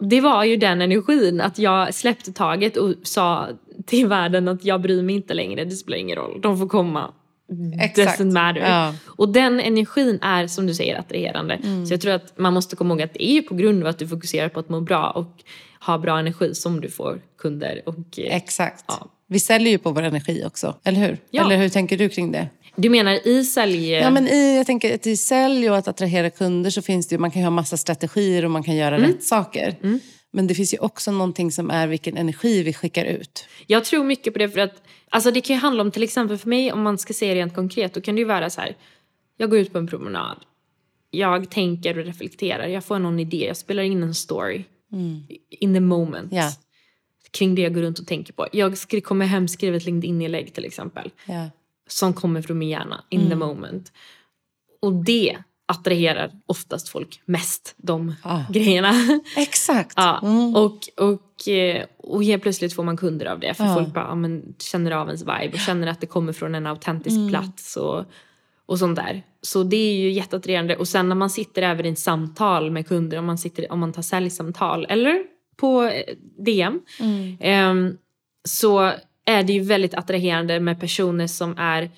[0.08, 3.48] det var ju den energin att jag släppte taget och sa
[3.86, 7.12] till världen att jag bryr mig inte längre, det spelar ingen roll, de får komma.
[7.80, 8.20] Exakt.
[8.20, 8.60] Doesn't matter.
[8.60, 8.94] Ja.
[9.06, 11.54] Och den energin är som du säger attraherande.
[11.54, 11.86] Mm.
[11.86, 13.88] Så jag tror att man måste komma ihåg att det är ju på grund av
[13.88, 15.42] att du fokuserar på att må bra och
[15.86, 17.82] ha bra energi som du får kunder.
[17.86, 18.84] Och, eh, Exakt.
[18.88, 19.08] Ja.
[19.26, 21.18] Vi säljer ju på vår energi också, eller hur?
[21.30, 21.44] Ja.
[21.44, 22.48] Eller hur tänker du kring det?
[22.76, 23.90] Du menar i sälj...
[23.90, 27.14] Ja, men i, jag tänker att i sälj och att attrahera kunder så finns det
[27.14, 29.76] ju, man kan ha massa strategier och man kan göra rätt saker.
[30.30, 33.46] Men det finns ju också någonting som är vilken energi vi skickar ut.
[33.66, 36.38] Jag tror mycket på det för att alltså det kan ju handla om till exempel
[36.38, 38.76] för mig om man ska säga rent konkret då kan det ju vara så här.
[39.36, 40.36] Jag går ut på en promenad.
[41.10, 42.66] Jag tänker och reflekterar.
[42.66, 43.46] Jag får någon idé.
[43.46, 44.64] Jag spelar in en story.
[45.50, 46.32] In the moment.
[46.32, 46.52] Ja.
[47.30, 48.48] Kring det jag går runt och tänker på.
[48.52, 51.10] Jag kommer hem skriva ett LinkedIn-inlägg till exempel.
[51.26, 51.50] Ja.
[51.92, 53.04] Som kommer från min hjärna.
[53.08, 53.92] In the moment.
[54.82, 55.36] Och det
[55.66, 57.74] attraherar oftast folk mest.
[57.76, 58.40] De Ah.
[58.50, 58.92] grejerna.
[59.36, 59.92] Exakt.
[59.96, 60.18] Ja,
[60.54, 63.54] och, och, eh, och helt plötsligt får man kunder av det.
[63.54, 63.74] För Ja.
[63.74, 66.66] folk bara, ja, men, känner av ens vibe och känner att det kommer från en
[66.66, 67.28] autentisk Mm.
[67.28, 68.04] plats och,
[68.66, 69.22] och sånt där.
[69.42, 70.76] Så det är ju jätteattraherande.
[70.76, 73.80] Och sen när man sitter även i ett samtal med kunder, om man, sitter, om
[73.80, 75.24] man tar säljsamtal eller
[75.56, 76.80] på eh, DM.
[77.00, 77.36] Mm.
[77.40, 77.96] ehm,
[78.48, 78.92] så
[79.32, 81.90] är det ju väldigt attraherande med personer som är,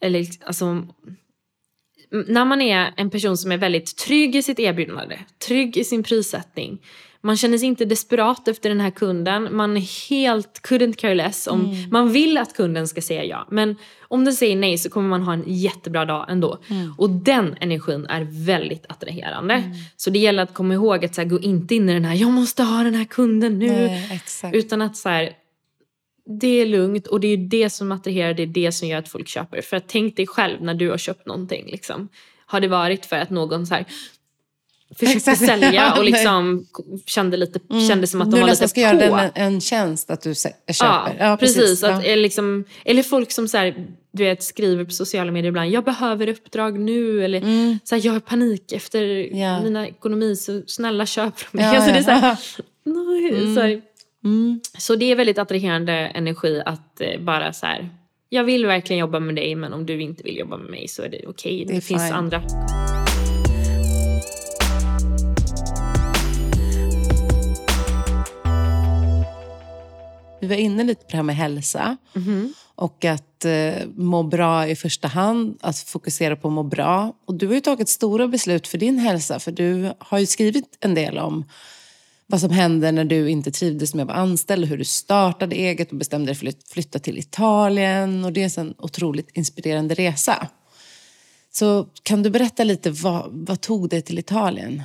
[0.00, 0.86] eller alltså
[2.10, 6.02] när man är en person som är väldigt trygg i sitt erbjudande, trygg i sin
[6.02, 6.78] prissättning.
[7.20, 9.56] Man känner sig inte desperat efter den här kunden.
[9.56, 11.46] Man är helt couldn't care less.
[11.46, 13.46] Om, Man vill att kunden ska säga ja.
[13.50, 16.58] Men om den säger nej så kommer man ha en jättebra dag ändå.
[16.98, 19.62] Och den energin är väldigt attraherande.
[19.96, 22.14] Så det gäller att komma ihåg att så här, gå inte in i den här
[22.14, 23.66] jag måste ha den här kunden nu.
[23.72, 24.20] Nej.
[24.52, 25.32] Utan att så här,
[26.40, 29.08] det är lugnt och det är det som attraherar, det är det som gör att
[29.08, 29.60] folk köper.
[29.62, 31.66] För att tänk dig själv när du har köpt någonting.
[31.66, 32.08] Liksom.
[32.46, 33.84] Har det varit för att någon så här,
[34.98, 35.38] försökte Exakt.
[35.38, 36.66] sälja och liksom
[37.06, 39.16] kände, lite, kände som att de du var lite ska göra på?
[39.16, 41.36] den en, en tjänst att du se- Ja, köper.
[41.36, 41.82] precis.
[41.84, 42.14] Att, Ja.
[42.16, 46.28] liksom, eller folk som så här, du vet, skriver på sociala medier ibland, jag behöver
[46.28, 47.24] uppdrag nu.
[47.24, 47.40] Eller
[47.84, 49.38] så här, jag har panik efter Mm.
[49.38, 49.62] Ja.
[49.62, 51.64] mina ekonomi, så snälla köp från mig.
[51.64, 52.62] Ja, alltså, det är så här, ja.
[52.92, 53.82] nej, så, här,
[54.26, 54.60] Mm.
[54.78, 57.88] så det är väldigt attraherande energi att eh, bara så här,
[58.28, 61.02] jag vill verkligen jobba med dig men om du inte vill jobba med mig så
[61.02, 61.64] är det okej.
[61.68, 62.12] Det, är finns fine.
[62.12, 62.42] andra.
[70.40, 71.96] Vi var inne lite på det här med hälsa.
[72.12, 72.54] Mhm.
[72.74, 75.58] Och att eh, må bra i första hand.
[75.60, 77.12] Att fokusera på att må bra.
[77.24, 79.38] Och du har ju tagit stora beslut för din hälsa.
[79.38, 81.44] För du har ju skrivit en del om
[82.26, 84.64] vad som hände när du inte trivdes med att vara anställd.
[84.64, 88.24] Hur du startade eget och bestämde dig för att flytta till Italien.
[88.24, 90.48] Och det är en otroligt inspirerande resa.
[91.50, 94.82] Så kan du berätta lite, vad, vad tog dig till Italien?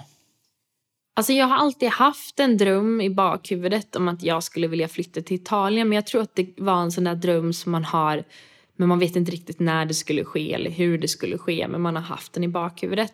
[1.15, 5.21] Alltså jag har alltid haft en dröm i bakhuvudet om att jag skulle vilja flytta
[5.21, 5.89] till Italien.
[5.89, 8.23] Men jag tror att det var en sån där dröm som man har
[8.75, 11.67] Men man vet inte riktigt när det skulle ske eller hur det skulle ske.
[11.67, 13.13] Men man har haft den i bakhuvudet.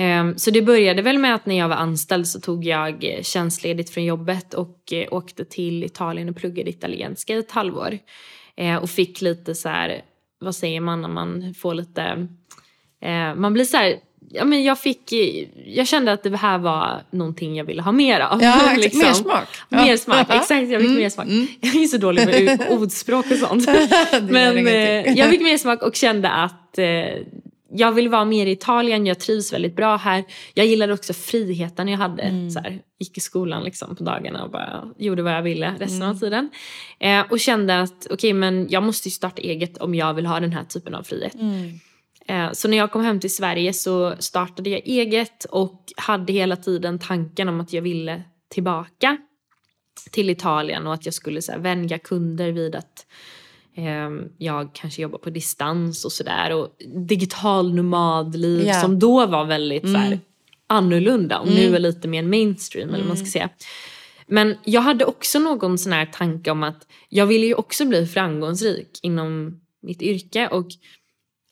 [0.00, 3.22] Um, så det började väl med att när jag var anställd så tog jag eh,
[3.22, 7.98] tjänstledigt från jobbet och uh, åkte till Italien och pluggade italienska i ett halvår.
[8.60, 10.02] Uh, och fick lite så här,
[10.40, 12.28] vad säger man när man får lite,
[13.04, 13.96] uh, man blir så här,
[14.30, 15.12] ja men jag fick,
[15.66, 18.42] jag kände att det här var någonting jag ville ha mer av.
[18.42, 19.00] Ja, liksom.
[19.00, 19.48] mer smak.
[19.68, 21.26] Mer smak, exakt jag fick mm, mer smak.
[21.26, 21.46] Mm.
[21.60, 23.68] Jag är så dålig med ordspråk och sånt.
[24.30, 24.66] men
[25.16, 26.78] jag fick mer smak och kände att
[27.70, 30.24] jag vill vara mer i Italien, jag trivs väldigt bra här.
[30.54, 32.22] Jag gillade också friheten jag hade.
[32.22, 32.50] Mm.
[32.50, 36.02] Så här, gick i skolan liksom på dagarna och bara gjorde vad jag ville resten
[36.02, 36.10] mm.
[36.10, 36.50] av tiden.
[36.98, 40.40] Eh, och kände att okej okay, men jag måste starta eget om jag vill ha
[40.40, 41.34] den här typen av frihet.
[41.34, 41.80] Mm.
[42.28, 46.56] Eh, så när jag kom hem till Sverige så startade jag eget och hade hela
[46.56, 49.16] tiden tanken om att jag ville tillbaka
[50.10, 53.06] till Italien och att jag skulle så här, vänja kunder vid att
[54.38, 56.52] jag kanske jobbar på distans och sådär.
[56.52, 56.68] Och
[57.06, 58.80] digital nomadliv yeah.
[58.80, 59.94] som då var väldigt mm.
[59.94, 60.18] så här, mm.
[60.66, 61.58] annorlunda och mm.
[61.58, 62.94] nu är lite mer mainstream.
[62.94, 63.30] Eller man ska mm.
[63.30, 63.48] säga.
[64.26, 68.06] Men jag hade också någon sån här tanke om att jag ville ju också bli
[68.06, 70.48] framgångsrik inom mitt yrke.
[70.48, 70.66] Och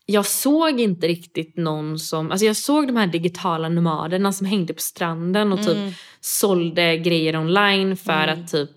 [0.06, 4.74] jag såg inte riktigt någon som, alltså jag såg de här digitala nomaderna som hängde
[4.74, 5.92] på stranden och typ mm.
[6.20, 8.42] sålde grejer online för mm.
[8.42, 8.70] att typ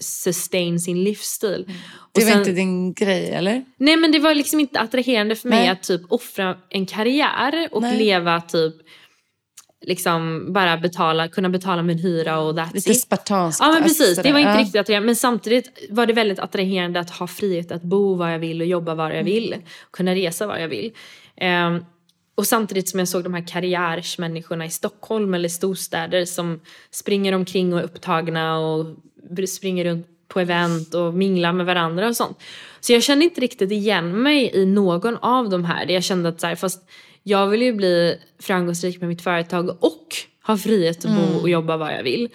[0.00, 1.64] sustain sin livsstil.
[1.68, 1.80] Mm.
[2.12, 3.64] Det var sen, inte din grej eller?
[3.76, 5.68] Nej men det var liksom inte attraherande för mig nej.
[5.68, 7.98] att typ offra en karriär och nej.
[7.98, 8.74] leva typ
[9.82, 13.60] liksom bara betala, kunna betala min hyra och that's Lite spartanskt.
[13.62, 14.60] Ja men precis, det var inte ja.
[14.60, 15.06] riktigt attraherande.
[15.06, 18.66] Men samtidigt var det väldigt attraherande att ha frihet att bo var jag vill och
[18.66, 19.24] jobba var jag mm.
[19.24, 19.56] vill.
[19.90, 20.92] Kunna resa var jag vill.
[21.40, 21.84] Um,
[22.34, 27.72] och samtidigt som jag såg de här karriärsmänniskorna i Stockholm eller storstäder som springer omkring
[27.72, 28.86] och är upptagna och
[29.46, 32.42] springer runt på event och minglar med varandra och sånt.
[32.80, 35.90] Så jag kände inte riktigt igen mig i någon av de här.
[35.90, 36.90] Jag kände att så här, fast
[37.22, 40.06] jag vill ju bli framgångsrik med mitt företag och
[40.46, 41.36] ha frihet att bo mm.
[41.36, 42.28] och jobba var jag vill.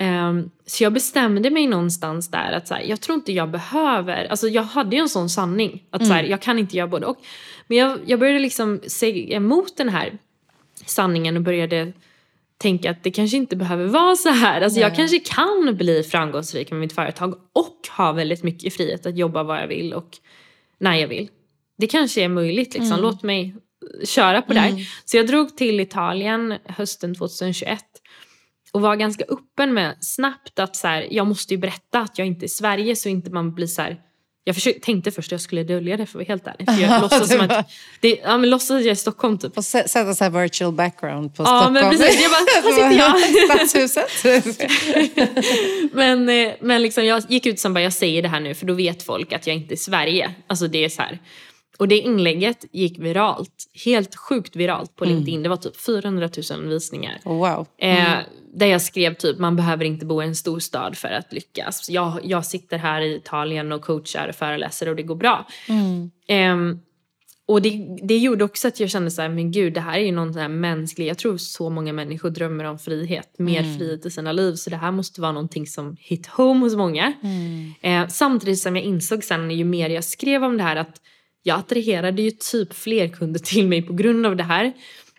[0.00, 4.24] Um, så jag bestämde mig någonstans där att så här, jag tror inte jag behöver,
[4.24, 6.08] alltså jag hade ju en sån sanning att mm.
[6.08, 6.30] så här, mm.
[6.30, 7.18] jag kan inte göra både och.
[7.66, 10.18] Men jag, jag började liksom se emot den här
[10.86, 11.92] sanningen och började
[12.58, 14.60] tänka att det kanske inte behöver vara så här.
[14.60, 19.18] Alltså jag kanske kan bli framgångsrik med mitt företag och ha väldigt mycket frihet att
[19.18, 20.18] jobba vad jag vill och
[20.78, 21.28] när jag vill.
[21.78, 22.92] Det kanske är möjligt liksom.
[22.92, 23.02] Mm.
[23.02, 23.56] Låt mig
[24.04, 24.80] köra på det mm.
[25.04, 27.84] Så jag drog till Italien hösten 2021
[28.72, 32.26] och var ganska öppen med snabbt att så här, jag måste ju berätta att jag
[32.26, 34.00] inte är i Sverige så inte man blir så här,
[34.44, 36.66] jag försökte, tänkte först att jag skulle dölja det för att vara helt ärlig.
[36.66, 37.70] För jag låtsas som att,
[38.00, 39.58] det, ja, men låtsas att jag är i Stockholm typ.
[39.58, 41.76] Och sätta så här virtual background på ja, Stockholm.
[41.76, 45.92] Ja men precis, jag bara, här sitter jag.
[45.92, 48.66] Men eh, men liksom, jag gick ut som bara, jag säger det här nu för
[48.66, 50.34] då vet folk att jag inte är i Sverige.
[50.46, 51.18] Alltså det är så här.
[51.78, 53.70] Och det inlägget gick viralt.
[53.84, 55.16] Helt sjukt viralt på mm.
[55.16, 55.34] LinkedIn.
[55.34, 55.42] Mm.
[55.42, 57.20] Det var typ 400 000 visningar.
[57.24, 57.66] Oh, wow.
[57.78, 58.18] Eh, mm.
[58.18, 58.24] Eh,
[58.54, 61.90] där jag skrev typ man behöver inte bo i en storstad för att lyckas.
[61.90, 65.46] Jag, jag sitter här i Italien och coachar och föreläser och det går bra.
[65.68, 66.10] Mm.
[66.28, 66.78] Eh,
[67.48, 70.04] och det, det gjorde också att jag kände så här, men gud det här är
[70.04, 73.78] ju någon sån här mänsklig, jag tror så många människor drömmer om frihet, mer mm.
[73.78, 74.54] frihet i sina liv.
[74.54, 77.12] Så det här måste vara någonting som hit home hos många.
[77.22, 77.72] Mm.
[77.80, 81.00] Eh, samtidigt som jag insåg sen ju mer jag skrev om det här att
[81.48, 84.72] jag attraherade ju typ fler kunder till mig på grund av det här.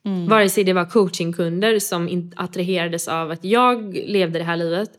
[0.05, 0.27] Mm.
[0.27, 4.89] Vare sig det var coachingkunder som attraherades av att jag levde det här livet.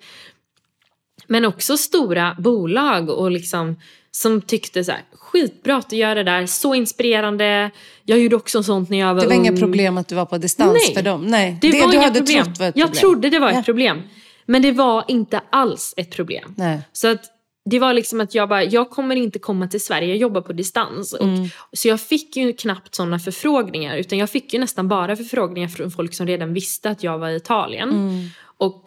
[1.27, 3.77] Men också stora bolag och liksom
[4.11, 7.71] som tyckte så här, skitbra att du gör det där, så inspirerande.
[8.05, 9.47] Jag gjorde också sånt när jag var Det var ung.
[9.47, 11.27] inga problem att du var på distans Nej, för dem?
[11.27, 12.45] Nej, det, det var du inga hade problem.
[12.45, 12.91] trott var ett jag problem?
[12.93, 13.59] Jag trodde det var ja.
[13.59, 14.03] ett problem.
[14.47, 16.55] Men det var inte alls ett problem.
[16.57, 16.81] Nej.
[16.93, 17.25] Så att
[17.71, 20.53] det var liksom att jag bara, jag kommer inte komma till Sverige, jag jobbar på
[20.53, 21.13] distans.
[21.13, 21.49] Och, mm.
[21.73, 25.91] Så jag fick ju knappt sådana förfrågningar utan jag fick ju nästan bara förfrågningar från
[25.91, 27.91] folk som redan visste att jag var i Italien.
[27.91, 28.29] Mm.
[28.59, 28.83] Och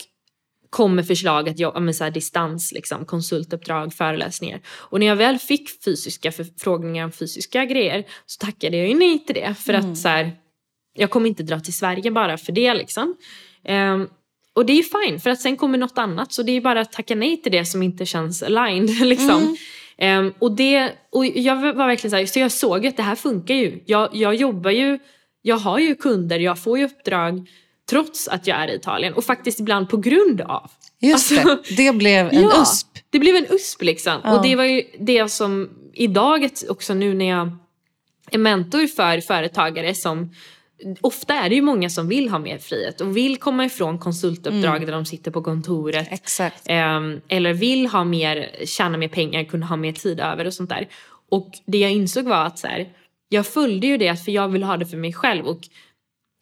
[0.69, 4.61] kom med förslag att jobba med så distans, liksom, konsultuppdrag, föreläsningar.
[4.65, 9.25] Och när jag väl fick fysiska förfrågningar om fysiska grejer så tackade jag ju nej
[9.25, 9.55] till det.
[9.59, 9.91] För mm.
[9.91, 10.31] att så här,
[10.93, 13.15] jag kommer inte dra till Sverige bara för det liksom.
[13.69, 14.09] Um,
[14.53, 16.91] och det är fine för att sen kommer något annat så det är bara att
[16.91, 18.89] tacka nej till det som inte känns aligned.
[19.07, 19.55] Liksom.
[19.97, 20.25] Mm.
[20.25, 23.15] Um, och, det, och jag var verkligen så här, så jag såg att det här
[23.15, 23.83] funkar ju.
[23.85, 24.99] Jag, jag jobbar ju,
[25.41, 27.49] jag har ju kunder, jag får ju uppdrag
[27.89, 30.71] trots att jag är i Italien och faktiskt ibland på grund av.
[31.01, 32.87] Just alltså, det, det blev en ja, USP.
[33.09, 34.21] det blev en USP liksom.
[34.23, 34.37] Ja.
[34.37, 37.57] Och det var ju det som idag också nu när jag
[38.31, 40.31] är mentor för företagare som
[41.01, 44.75] ofta är det ju många som vill ha mer frihet och vill komma ifrån konsultuppdrag
[44.75, 44.85] mm.
[44.85, 46.07] där de sitter på kontoret.
[46.11, 46.69] Exakt.
[46.69, 50.69] Eh, eller vill ha mer, tjäna mer pengar, kunna ha mer tid över och sånt
[50.69, 50.87] där.
[51.29, 52.89] Och det jag insåg var att så här,
[53.29, 55.45] jag följde ju det för jag ville ha det för mig själv.
[55.45, 55.59] Och,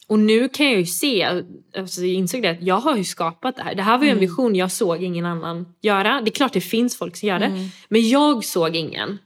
[0.07, 1.43] och nu kan jag ju se,
[1.77, 3.75] alltså jag insåg det att jag har ju skapat det här.
[3.75, 4.29] Det här var ju en Mm.
[4.29, 6.21] vision jag såg ingen annan göra.
[6.21, 7.45] Det är klart det finns folk som gör det.
[7.45, 7.67] Mm.
[7.89, 9.17] Men jag såg ingen.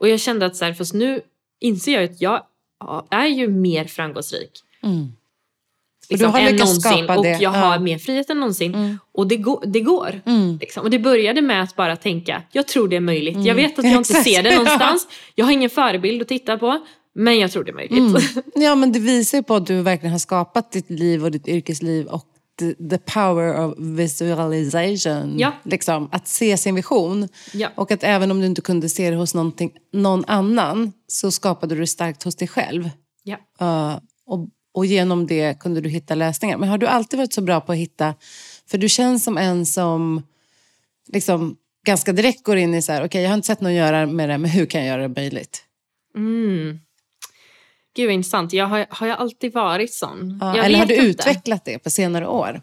[0.00, 1.20] Och jag kände att så här, fast nu
[1.60, 2.42] inser jag att jag
[3.10, 4.50] är ju mer framgångsrik.
[4.82, 5.12] Mm.
[6.10, 6.80] Liksom, har än någonsin.
[6.80, 7.38] skapa och det.
[7.40, 7.80] jag har Ja.
[7.80, 8.74] mer frihet än någonsin.
[8.74, 8.98] Mm.
[9.12, 10.20] Och det, går- det går.
[10.26, 10.58] Mm.
[10.60, 10.82] Liksom.
[10.84, 13.44] Och det började med att bara tänka, jag tror det är möjligt.
[13.46, 14.24] Jag vet att jag inte Exakt.
[14.24, 15.06] ser det någonstans.
[15.34, 16.80] Jag har ingen förebild att titta på.
[17.16, 17.98] Men jag tror det är möjligt.
[17.98, 18.22] Mm.
[18.54, 21.48] Ja, men det visar ju på att du verkligen har skapat ditt liv och ditt
[21.48, 22.24] yrkesliv och
[22.58, 25.38] the, power of visualization.
[25.38, 25.52] Ja.
[25.62, 27.28] Liksom, att se sin vision.
[27.52, 27.68] Ja.
[27.74, 29.34] Och att även om du inte kunde se det hos
[29.92, 32.90] någon annan så skapade du det starkt hos dig själv.
[33.22, 33.36] Ja.
[33.62, 36.58] Uh, och, och genom det kunde du hitta lösningar.
[36.58, 38.14] Men har du alltid varit så bra på att hitta...
[38.66, 40.22] För du känns som en som
[41.12, 44.06] liksom ganska direkt går in i så här, okej jag har inte sett någon göra
[44.06, 45.64] med det, men hur kan jag göra det möjligt?
[46.16, 46.78] Mm.
[47.94, 48.52] Gud vad intressant.
[48.52, 50.38] Jag har, har jag alltid varit sån?
[50.40, 51.06] Ja, eller har du inte.
[51.06, 52.62] utvecklat det på senare år?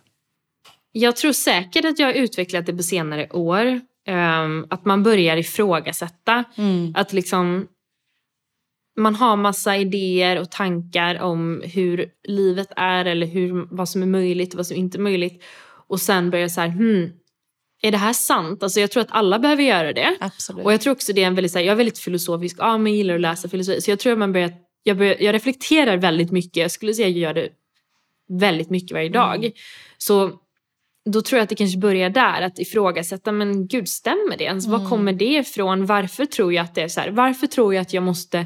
[0.92, 3.82] Jag tror säkert att jag har utvecklat det på senare år.
[4.08, 6.44] Ehm, att man börjar ifrågasätta.
[6.58, 6.94] Mm.
[6.96, 7.68] Att liksom
[8.98, 14.08] man har massa idéer och tankar om hur livet är eller hur, vad som är
[14.08, 15.44] möjligt och vad som inte är möjligt.
[15.88, 17.10] Och sen börjar så här, hmm,
[17.82, 18.64] är det här sant?
[18.64, 20.18] Alltså jag tror att alla behöver göra det.
[20.20, 20.66] Absolut.
[20.66, 22.78] Och jag tror också det är en väldigt, så här, jag är väldigt filosofisk, ja
[22.78, 23.82] men jag gillar att läsa filosofi.
[23.82, 24.52] Så jag tror att man börjar,
[24.84, 26.58] jag, börjar, jag reflekterar väldigt mycket.
[26.58, 27.50] Jag skulle säga att jag gör det
[28.40, 29.52] väldigt mycket varje dag.
[29.98, 30.32] Så
[31.06, 34.68] då tror jag att det kanske börjar där, att ifrågasätta, men gud stämmer det ens?
[34.68, 35.86] Var kommer det ifrån?
[35.86, 37.12] Varför tror jag att det är så här?
[37.12, 38.46] Varför tror jag att jag måste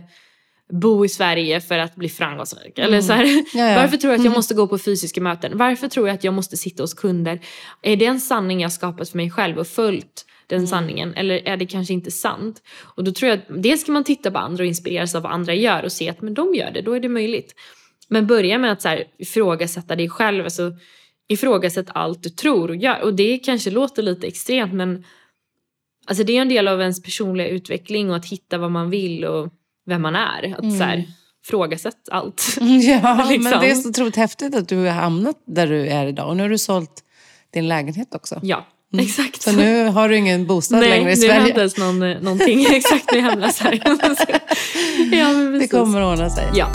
[0.71, 2.79] bo i Sverige för att bli framgångsrik?
[2.79, 3.75] Eller så här, Ja, ja.
[3.75, 5.57] Varför tror jag att jag måste gå på fysiska möten?
[5.57, 7.39] Varför tror jag att jag måste sitta hos kunder?
[7.81, 11.13] Är det en sanning jag skapat för mig själv och följt den sanningen?
[11.13, 12.61] Eller är det kanske inte sant?
[12.81, 15.31] Och då tror jag att dels ska man titta på andra och inspireras av vad
[15.31, 17.55] andra gör och se att men de gör det, då är det möjligt.
[18.07, 20.43] Men börja med att så här, ifrågasätta dig själv.
[20.43, 20.71] Alltså,
[21.27, 23.01] ifrågasätt allt du tror och gör.
[23.01, 25.03] Och det kanske låter lite extremt men
[26.05, 29.25] alltså, det är en del av ens personliga utveckling och att hitta vad man vill
[29.25, 29.53] och
[29.85, 30.55] vem man är.
[30.57, 31.05] Att så här,
[31.45, 32.57] ifrågasätt allt.
[32.61, 33.43] Ja, liksom.
[33.51, 36.29] men det är så otroligt häftigt att du har hamnat där du är idag.
[36.29, 37.03] Och nu har du sålt
[37.53, 38.39] din lägenhet också.
[38.43, 38.65] Ja,
[38.97, 39.41] exakt.
[39.41, 41.47] Så nu har du ingen bostad Nej, längre i nu har jag Sverige.
[41.47, 43.79] inte ens någon, eh, någonting exakt nu är jag hemlös här.
[45.11, 46.47] ja, men Det kommer att ordna sig.
[46.53, 46.71] Ja.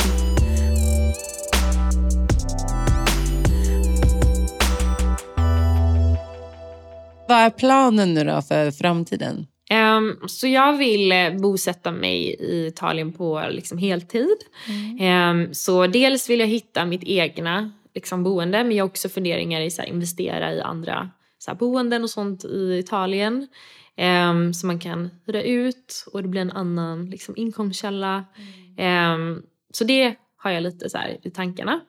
[7.28, 9.46] Vad är planen nu då för framtiden?
[9.70, 14.36] Ehm, så jag vill eh, bosätta mig i Italien på liksom, heltid.
[15.00, 19.60] Ehm, så dels vill jag hitta mitt egna liksom, boende men jag har också funderingar
[19.60, 21.10] i att investera i andra
[21.40, 23.48] så här, boenden och sånt i Italien.
[23.96, 28.24] Um, som man kan hyra ut och det blir en annan liksom, inkomstkälla.
[28.76, 31.80] Ehm, så det har jag lite så här, i tankarna.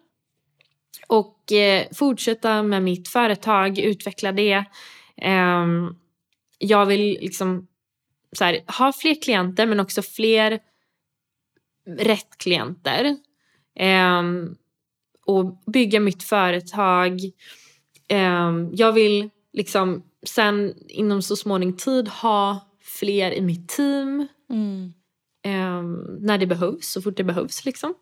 [1.08, 4.66] Och eh, fortsätta med mitt företag, utveckla det.
[5.18, 5.95] Ehm,
[6.58, 7.68] jag vill liksom
[8.32, 10.60] så här, ha fler klienter men också fler
[11.97, 13.18] rätt klienter.
[13.76, 14.56] Ehm,
[15.26, 17.20] och bygga mitt företag.
[18.08, 24.28] Ehm, jag vill liksom sen inom så småningom tid ha fler i mitt team.
[25.43, 27.93] Ehm, när det behövs, så fort det behövs liksom.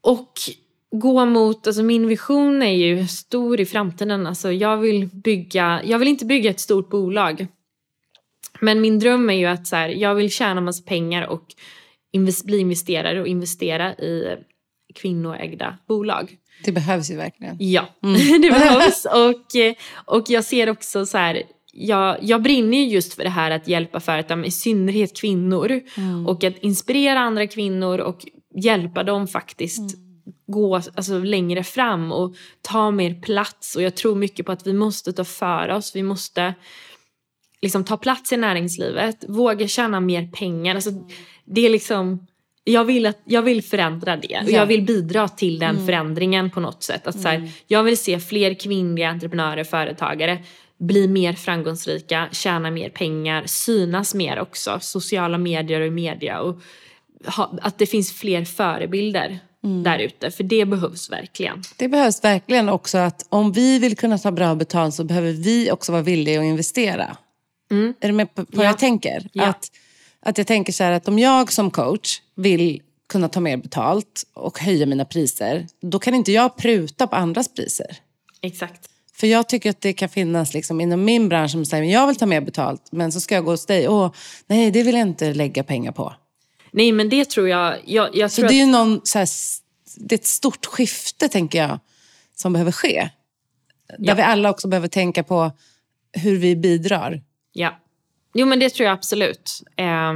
[0.00, 0.32] Och
[0.90, 4.26] gå mot, alltså min vision är ju stor i framtiden.
[4.26, 7.46] Alltså jag vill bygga, jag vill inte bygga ett stort bolag.
[8.60, 11.46] Men min dröm är ju att så här, jag vill tjäna massa pengar och
[12.12, 14.36] invest, bli investerare och investera i
[14.96, 16.36] kvinnoägda bolag.
[16.64, 17.56] Det behövs ju verkligen.
[17.58, 17.88] Ja,
[18.42, 19.04] det behövs.
[19.04, 19.74] Och, eh,
[20.04, 21.42] och jag ser också så här,
[21.72, 25.80] jag, jag brinner ju just för det här att hjälpa företag, i synnerhet kvinnor.
[26.26, 29.96] Och att inspirera andra kvinnor och hjälpa dem faktiskt
[30.46, 33.76] gå alltså, längre fram och ta mer plats.
[33.76, 35.96] Och jag tror mycket på att vi måste ta för oss.
[35.96, 36.54] Vi måste
[37.62, 40.74] liksom ta plats i näringslivet, våga tjäna mer pengar.
[40.74, 40.90] Alltså,
[41.44, 42.26] det är liksom,
[42.68, 44.58] jag, vill att, jag vill förändra det och Ja.
[44.58, 47.06] jag vill bidra till den förändringen på något sätt.
[47.06, 50.38] Att, så här, jag vill se fler kvinnliga entreprenörer och företagare
[50.78, 56.40] bli mer framgångsrika, tjäna mer pengar, synas mer också, sociala medier och media.
[56.40, 56.60] Och
[57.26, 59.38] ha, att det finns fler förebilder
[59.84, 61.62] där ute, för det behövs verkligen.
[61.76, 65.70] Det behövs verkligen också att om vi vill kunna ta bra betalt så behöver vi
[65.70, 67.16] också vara villiga att investera.
[68.00, 68.70] Är du med på, på vad Ja.
[68.70, 69.28] jag tänker?
[69.32, 69.46] Ja.
[69.46, 69.70] Att,
[70.28, 74.22] att jag tänker så här att om jag som coach vill kunna ta mer betalt
[74.34, 77.96] och höja mina priser, då kan inte jag pruta på andras priser.
[78.42, 78.88] Exakt.
[79.14, 82.16] För jag tycker att det kan finnas liksom, inom min bransch som säger jag vill
[82.16, 83.88] ta mer betalt, men så ska jag gå hos dig.
[83.88, 84.12] Åh,
[84.46, 86.14] nej, det vill jag inte lägga pengar på.
[86.70, 87.78] Nej, men det tror jag...
[87.84, 89.28] jag, jag Så tror det är att, någon, så här,
[89.96, 91.78] det är ett stort skifte, tänker jag,
[92.36, 93.08] som behöver ske.
[93.98, 94.14] Där Ja.
[94.14, 95.52] vi alla också behöver tänka på
[96.12, 97.22] hur vi bidrar.
[97.52, 97.78] Ja.
[98.36, 99.62] Jo, men det tror jag absolut.
[99.76, 100.12] Eh,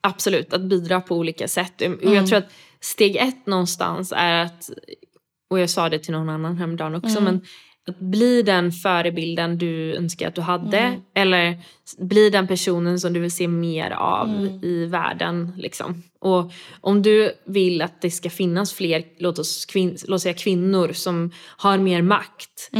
[0.00, 1.80] absolut, att bidra på olika sätt.
[1.80, 2.14] Och Mm.
[2.14, 4.70] jag tror att steg ett någonstans är att,
[5.50, 7.04] och jag sa det till någon annan häromdagen Mm.
[7.04, 7.40] också, men
[7.88, 10.78] att bli den förebilden du önskar att du hade.
[10.78, 11.00] Mm.
[11.14, 11.58] Eller
[11.98, 14.64] bli den personen som du vill se mer av Mm.
[14.64, 15.52] i världen.
[15.56, 16.02] Liksom.
[16.20, 20.34] Och om du vill att det ska finnas fler, låt oss, kvin- låt oss säga
[20.34, 22.70] kvinnor som har mer makt.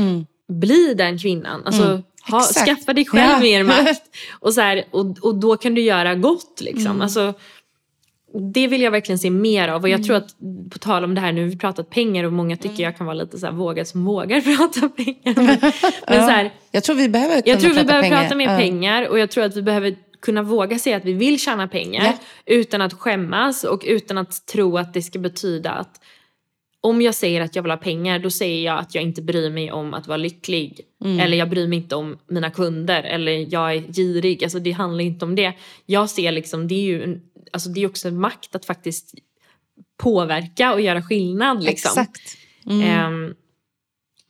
[0.48, 1.62] Bli den kvinnan.
[1.64, 2.66] Alltså, ha, Mm.
[2.66, 3.38] Skaffa dig själv Ja.
[3.40, 4.02] mer makt.
[4.40, 6.60] Och, så här, och, och då kan du göra gott.
[6.60, 6.86] Liksom.
[6.90, 7.00] Mm.
[7.02, 7.34] Alltså,
[8.52, 9.82] det vill jag verkligen se mer av.
[9.82, 10.28] Och jag tror att,
[10.70, 13.06] på tal om det här, nu har vi pratat pengar och många tycker jag kan
[13.06, 15.34] vara lite så här vågad som vågar prata pengar.
[15.42, 15.46] Men,
[16.08, 18.22] men så här, Jag tror vi behöver kunna jag tror vi prata behöver pengar.
[18.22, 18.56] prata mer Ja.
[18.58, 22.04] pengar och jag tror att vi behöver kunna våga säga att vi vill tjäna pengar
[22.04, 22.12] Ja.
[22.54, 26.00] utan att skämmas och utan att tro att det ska betyda att
[26.86, 29.50] om jag säger att jag vill ha pengar då säger jag att jag inte bryr
[29.50, 30.80] mig om att vara lycklig.
[31.04, 31.20] Mm.
[31.20, 34.44] Eller jag bryr mig inte om mina kunder eller jag är girig.
[34.44, 35.52] Alltså det handlar inte om det.
[35.86, 37.22] Jag ser liksom, det är ju en,
[37.52, 39.14] alltså det är också en makt att faktiskt
[39.96, 41.64] påverka och göra skillnad.
[41.64, 41.90] Liksom.
[41.90, 42.36] Exakt.
[42.70, 43.34] Ehm,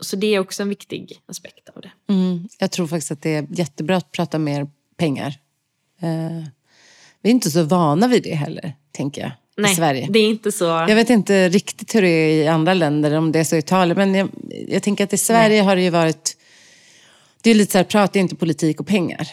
[0.00, 2.12] så det är också en viktig aspekt av det.
[2.12, 2.48] Mm.
[2.58, 5.34] Jag tror faktiskt att det är jättebra att prata mer pengar.
[6.00, 6.48] Eh,
[7.22, 10.06] vi är inte så vana vid det heller, tänker jag, Nej, i Sverige.
[10.10, 10.64] det är inte så...
[10.64, 13.58] Jag vet inte riktigt hur det är i andra länder, om det är så i
[13.58, 13.96] Italien.
[13.96, 14.28] Men jag,
[14.68, 16.36] jag tänker att i Sverige har det ju varit...
[17.42, 19.28] Det är lite så här, prata inte politik och pengar.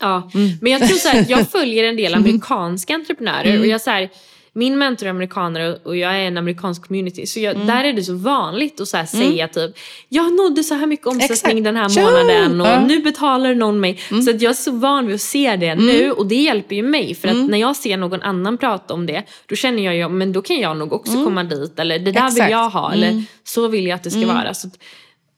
[0.00, 0.50] Ja, Mm.
[0.60, 4.10] men jag tror så här, jag följer en del amerikanska entreprenörer och jag så här,
[4.56, 7.26] min mentor är amerikaner och- jag är en amerikansk community.
[7.26, 7.66] Så jag, Mm.
[7.66, 9.76] där är det så vanligt att så här säga typ,
[10.08, 11.64] jag nådde så här mycket omsättning Exakt.
[11.64, 12.72] den här månaden och Ja.
[12.72, 12.88] Mm.
[12.88, 13.98] nu betalar någon mig.
[14.24, 16.82] Så att jag är så van vid att se det nu och det hjälper ju
[16.82, 17.14] mig.
[17.14, 20.32] För att när jag ser någon annan prata om det, då känner jag ju, men
[20.32, 21.78] då kan jag nog också komma dit.
[21.78, 22.26] Eller det där Mm.
[22.26, 22.38] Exakt.
[22.38, 22.46] Mm.
[22.46, 22.92] vill jag ha.
[22.92, 24.54] Eller så vill jag att det ska vara.
[24.54, 24.68] Så,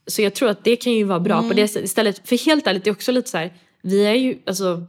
[0.06, 1.48] så jag tror att det kan ju vara bra Mm.
[1.48, 1.84] på det sättet.
[1.84, 3.52] Istället, för helt ärligt, det är också lite så här,
[3.82, 4.82] vi är ju, alltså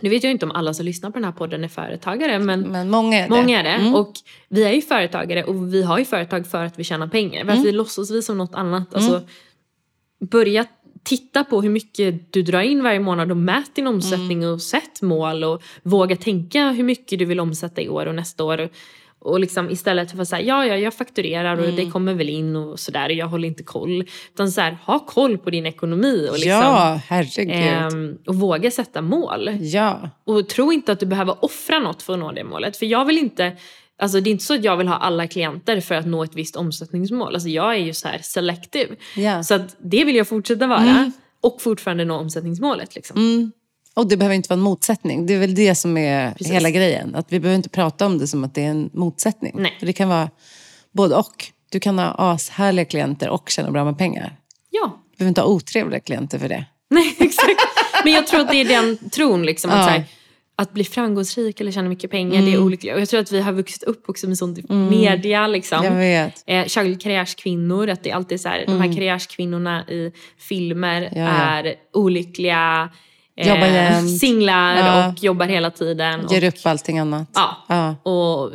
[0.00, 2.60] nu vet jag inte om alla som lyssnar på den här podden är företagare men
[2.60, 3.28] Men många är det.
[3.28, 3.98] många är det.
[3.98, 4.12] Och
[4.48, 7.44] vi är ju företagare och vi har ju företag för att vi tjänar pengar.
[7.44, 8.94] Varför vi låtsas vi som något annat.
[8.94, 9.22] Alltså,
[10.30, 10.66] börja
[11.02, 15.02] titta på hur mycket du drar in varje månad och mät din omsättning och sätt
[15.02, 18.68] mål och våga tänka hur mycket du vill omsätta i år och nästa år.
[19.24, 22.56] Och liksom istället för att säga ja, ja, jag fakturerar och det kommer väl in
[22.56, 24.04] och sådär och jag håller inte koll.
[24.34, 27.50] Utan så här, ha koll på din ekonomi och liksom Ja, herregud.
[27.54, 29.50] Ehm, och våga sätta mål.
[29.60, 30.10] ja.
[30.24, 32.76] Och tro inte att du behöver offra något för att nå det målet.
[32.76, 33.52] För jag vill inte,
[33.98, 36.34] alltså det är inte så att jag vill ha alla klienter för att nå ett
[36.34, 37.34] visst omsättningsmål.
[37.34, 38.96] Alltså jag är ju så här selective.
[39.16, 39.42] Ja.
[39.42, 41.12] Så att det vill jag fortsätta vara.
[41.42, 43.16] Och fortfarande nå omsättningsmålet liksom.
[43.94, 45.26] Och det behöver inte vara en motsättning.
[45.26, 46.52] Det är väl det som är Precis.
[46.52, 47.14] hela grejen.
[47.14, 49.52] Att vi behöver inte prata om det som att det är en motsättning.
[49.58, 49.76] Nej.
[49.78, 50.30] För Det kan vara
[50.92, 51.44] både och.
[51.70, 54.36] Du kan ha ashärliga klienter och tjäna bra med pengar.
[54.70, 56.64] Ja, Du behöver inte ha otrevliga klienter för det.
[56.90, 57.60] nej exakt.
[58.04, 59.70] Men jag tror att det är den tron liksom.
[59.70, 59.92] Att, Ja.
[59.92, 60.04] här,
[60.56, 62.94] att bli framgångsrik eller tjäna mycket pengar, det är olyckligt.
[62.94, 65.84] Och jag tror att vi har vuxit upp också med sånt i media liksom.
[65.84, 66.44] Jag vet.
[66.46, 71.22] Eh, särskilt karriärskvinnor, att det är alltid så här, de här karriärskvinnorna i filmer Mm.
[71.22, 71.28] ja.
[71.28, 72.90] är olyckliga,
[73.36, 75.08] eh, singlar Ja.
[75.08, 76.26] och jobbar hela tiden.
[76.30, 77.28] Ger och, upp allting annat.
[77.34, 77.96] Ja, Ja.
[78.10, 78.52] och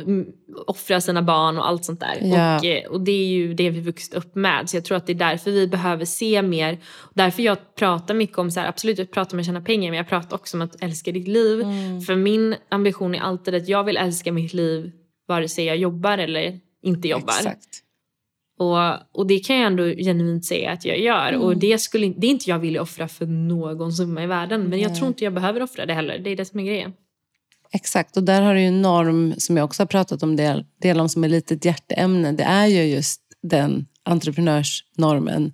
[0.66, 2.18] offrar sina barn och allt sånt där.
[2.22, 2.58] Ja.
[2.58, 4.70] Och, eh, och det är ju det vi vuxit upp med.
[4.70, 6.78] Så jag tror att det är därför vi behöver se mer.
[7.14, 9.96] Därför jag pratar mycket om, så här, absolut jag pratar om att tjäna pengar men
[9.96, 11.60] jag pratar också om att älska ditt liv.
[11.60, 12.00] Mm.
[12.00, 14.92] För min ambition är alltid att jag vill älska mitt liv
[15.28, 17.34] vare sig jag jobbar eller inte jobbar.
[17.34, 17.66] Exakt.
[18.60, 18.78] Och,
[19.12, 21.28] och det kan jag ändå genuint säga att jag gör.
[21.28, 21.40] Mm.
[21.40, 24.68] Och det, skulle, det är inte jag vill offra för någon summa i världen.
[24.68, 26.18] Men jag tror inte jag behöver offra det heller.
[26.18, 26.92] Det är det som är grejen.
[27.72, 30.64] Exakt, och där har du ju en norm som jag också har pratat om del,
[30.82, 32.32] del om som är lite ett hjärteämne.
[32.32, 35.52] Det är ju just den entreprenörsnormen.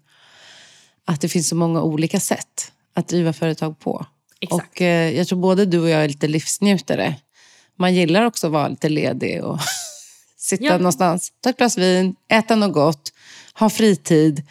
[1.05, 4.07] Att det finns så många olika sätt att driva företag på.
[4.41, 4.71] Exakt.
[4.71, 7.15] Och eh, jag tror både du och jag är lite livsnjutare.
[7.79, 9.59] Man gillar också att vara lite ledig och
[10.47, 10.79] sitta Ja.
[10.79, 13.13] någonstans, ta ett glas vin, äta något gott,
[13.55, 14.43] ha fritid.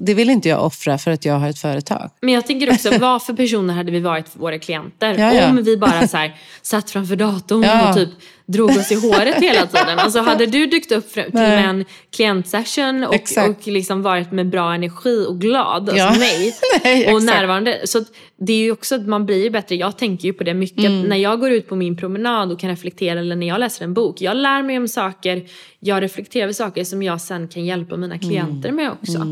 [0.00, 2.10] Det vill inte jag offra för att jag har ett företag.
[2.20, 5.14] Men jag tänker också, vad för personer hade vi varit för våra klienter?
[5.18, 5.50] Ja, ja.
[5.50, 7.88] Om vi bara så här, satt framför datorn Ja.
[7.90, 8.08] och typ
[8.46, 9.98] drog oss i håret hela tiden.
[9.98, 11.64] Alltså hade du dykt upp till Nej.
[11.64, 11.84] en
[12.16, 13.48] klientsession och, Exakt.
[13.48, 16.04] och liksom varit med bra energi och glad, Ja.
[16.04, 17.80] alltså nej, Nej, och närvarande.
[17.84, 18.04] Så
[18.40, 19.74] det är ju också att man blir bättre.
[19.76, 20.84] Jag tänker ju på det mycket.
[20.84, 21.02] Mm.
[21.02, 23.94] När jag går ut på min promenad och kan reflektera eller när jag läser en
[23.94, 24.20] bok.
[24.20, 25.42] Jag lär mig om saker,
[25.80, 29.26] jag reflekterar över saker som jag sen kan hjälpa mina klienter med också.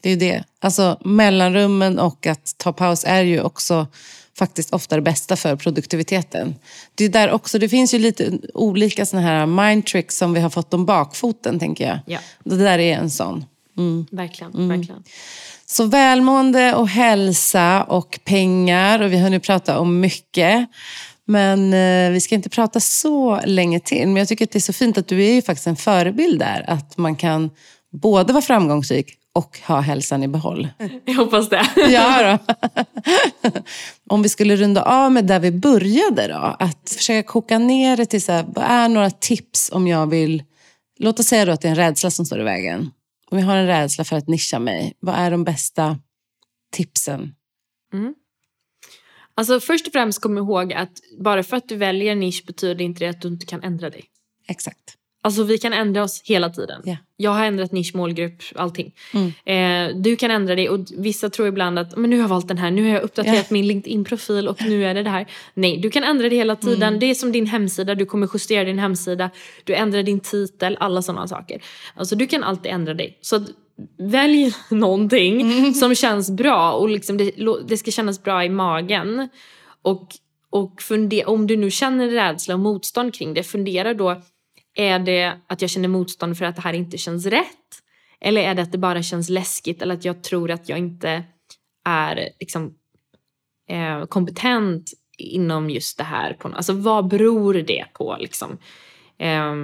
[0.00, 0.44] Det är ju det.
[0.60, 3.86] Alltså mellanrummen och att ta paus är ju också
[4.38, 6.54] faktiskt ofta det bästa för produktiviteten.
[6.94, 10.40] Det, är där också, det finns ju lite olika såna här mind tricks som vi
[10.40, 11.98] har fått om bakfoten, tänker jag.
[12.06, 12.18] Ja.
[12.44, 13.44] Det där är en sån.
[14.10, 15.02] Verkligen, verkligen.
[15.66, 19.02] Så välmående och hälsa och pengar.
[19.02, 20.68] Och vi har nu pratat om mycket.
[21.24, 24.06] Men eh, vi ska inte prata så länge till.
[24.06, 26.38] Men jag tycker att det är så fint att du är ju faktiskt en förebild
[26.38, 26.64] där.
[26.68, 27.50] Att man kan
[27.92, 30.68] både vara framgångsrik och ha hälsan i behåll.
[31.04, 31.66] Jag hoppas det.
[31.76, 32.38] Ja.
[34.08, 36.56] Om vi skulle runda av med där vi började då.
[36.58, 40.42] Att försöka koka ner det till så här, vad är några tips om jag vill...
[40.98, 42.90] Låt oss säga då att det är en rädsla som står i vägen.
[43.30, 44.94] Om jag har en rädsla för att nischa mig.
[45.00, 45.98] Vad är de bästa
[46.72, 47.34] tipsen?
[49.34, 53.04] Alltså först och främst kom ihåg att bara för att du väljer nisch betyder inte
[53.04, 54.04] det att du inte kan ändra dig.
[54.48, 54.96] Exakt.
[55.22, 56.82] Alltså vi kan ändra oss hela tiden.
[56.84, 56.96] Ja.
[57.16, 58.92] Jag har ändrat nisch, målgrupp, allting.
[59.44, 62.48] Eh, du kan ändra dig och vissa tror ibland att men nu har jag valt
[62.48, 63.44] den här, nu har jag uppdaterat Ja.
[63.48, 65.26] min LinkedIn-profil och nu är det det här.
[65.54, 66.98] Nej, du kan ändra det hela tiden.
[66.98, 69.30] Det är som din hemsida, du kommer justera din hemsida,
[69.64, 71.62] du ändrar din titel, alla sådana saker.
[71.94, 73.18] Alltså du kan alltid ändra dig.
[73.20, 73.44] Så
[73.98, 77.32] välj någonting som känns bra och liksom det,
[77.68, 79.28] det ska kännas bra i magen.
[79.82, 80.08] Och,
[80.50, 84.22] och funde, om du nu känner rädsla och motstånd kring det, fundera då
[84.74, 87.82] är det att jag känner motstånd för att det här inte känns rätt?
[88.20, 91.24] Eller är det att det bara känns läskigt eller att jag tror att jag inte
[91.84, 92.74] är liksom,
[93.68, 96.34] eh, kompetent inom just det här?
[96.34, 98.16] På, alltså vad beror det på?
[98.20, 98.58] Liksom?
[99.18, 99.54] Eh,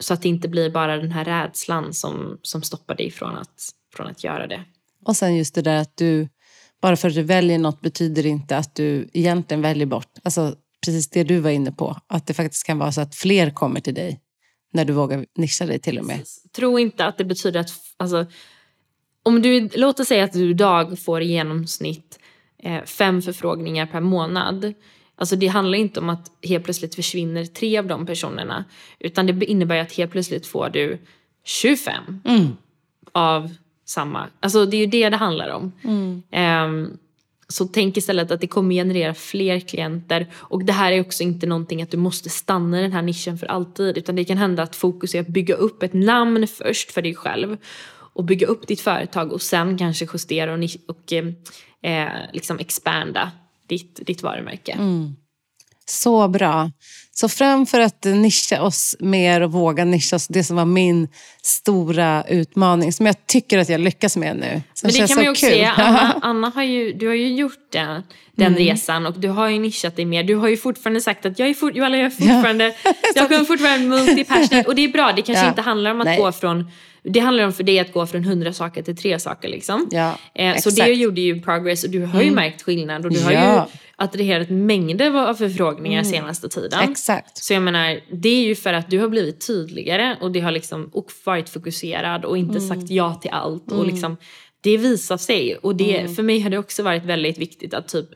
[0.00, 3.68] så att det inte blir bara den här rädslan som, som stoppar dig från att,
[3.96, 4.64] från att göra det.
[5.04, 6.28] Och sen just det där att du,
[6.82, 10.12] bara för att du väljer något betyder inte att du egentligen väljer bort.
[10.22, 11.96] Alltså precis det du var inne på.
[12.06, 14.20] Att det faktiskt kan vara så att fler kommer till dig.
[14.70, 16.20] När du vågar nischa dig till och med.
[16.52, 17.70] Tro inte att det betyder att...
[17.96, 18.26] Alltså,
[19.22, 22.18] om du, låt oss säga att du idag får i genomsnitt
[22.58, 24.74] eh, fem förfrågningar per månad.
[25.16, 28.64] Alltså det handlar inte om att helt plötsligt försvinner tre av de personerna.
[28.98, 30.98] Utan det innebär att helt plötsligt får du
[31.44, 32.04] 25
[33.12, 33.54] av
[33.84, 34.26] samma.
[34.40, 35.72] Alltså det är ju det det handlar om.
[36.30, 36.98] Ehm,
[37.50, 40.26] så tänk istället att det kommer generera fler klienter.
[40.34, 43.38] Och det här är också inte någonting att du måste stanna i den här nischen
[43.38, 43.98] för alltid.
[43.98, 47.14] Utan det kan hända att fokus är att bygga upp ett namn först för dig
[47.14, 47.56] själv.
[48.12, 51.26] Och bygga upp ditt företag och sen kanske justera och, och eh,
[51.82, 53.30] eh, liksom expanda
[53.66, 54.72] ditt, ditt varumärke.
[54.72, 55.16] Mm.
[55.90, 56.70] Så bra.
[57.12, 61.08] Så framför att nischa oss mer och våga nischa oss, det som var min
[61.42, 64.62] stora utmaning, som jag tycker att jag lyckas med nu.
[64.82, 65.54] Men det kan man ju så också kul.
[65.54, 65.64] se.
[65.64, 68.02] Anna, Anna har ju, du har ju gjort den,
[68.36, 70.22] den resan och du har ju nischat dig mer.
[70.22, 72.64] Du har ju fortfarande sagt att jag är, Joella, jag är fortfarande,
[73.14, 74.64] jag kommer fortfarande multi-passionate.
[74.66, 75.48] Och det är bra, det kanske Ja.
[75.50, 76.18] inte handlar om att Nej.
[76.18, 76.70] gå från
[77.02, 79.48] det handlar om för dig att gå från hundra saker till tre saker.
[79.48, 79.88] Liksom.
[79.90, 83.20] Ja, eh, så det gjorde ju progress och du har ju märkt skillnad och du
[83.22, 83.54] har Ja.
[83.72, 86.90] ju attraherat mängder av förfrågningar senaste tiden.
[86.90, 87.38] Exakt.
[87.38, 90.50] Så jag menar, det är ju för att du har blivit tydligare och det har
[90.50, 93.72] liksom och varit fokuserad och inte sagt ja till allt.
[93.72, 94.16] Och liksom,
[94.60, 95.56] det visar sig.
[95.56, 98.06] Och det, för mig har det också varit väldigt viktigt att typ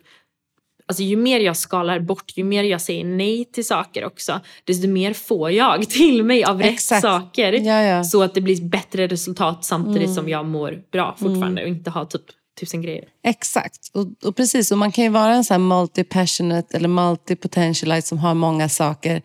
[0.89, 4.89] Alltså ju mer jag skalar bort, ju mer jag säger nej till saker också, desto
[4.89, 7.03] mer får jag till mig av rätt Exakt.
[7.03, 7.53] saker.
[7.53, 8.05] Ja, ja.
[8.05, 12.05] Så att det blir bättre resultat samtidigt som jag mår bra fortfarande och inte har
[12.05, 12.23] typ
[12.61, 13.05] tusen grejer.
[13.25, 13.91] Exakt.
[13.93, 18.19] Och, och precis, och man kan ju vara en sån här multi-passionate eller multi-potentialite som
[18.19, 19.23] har många saker.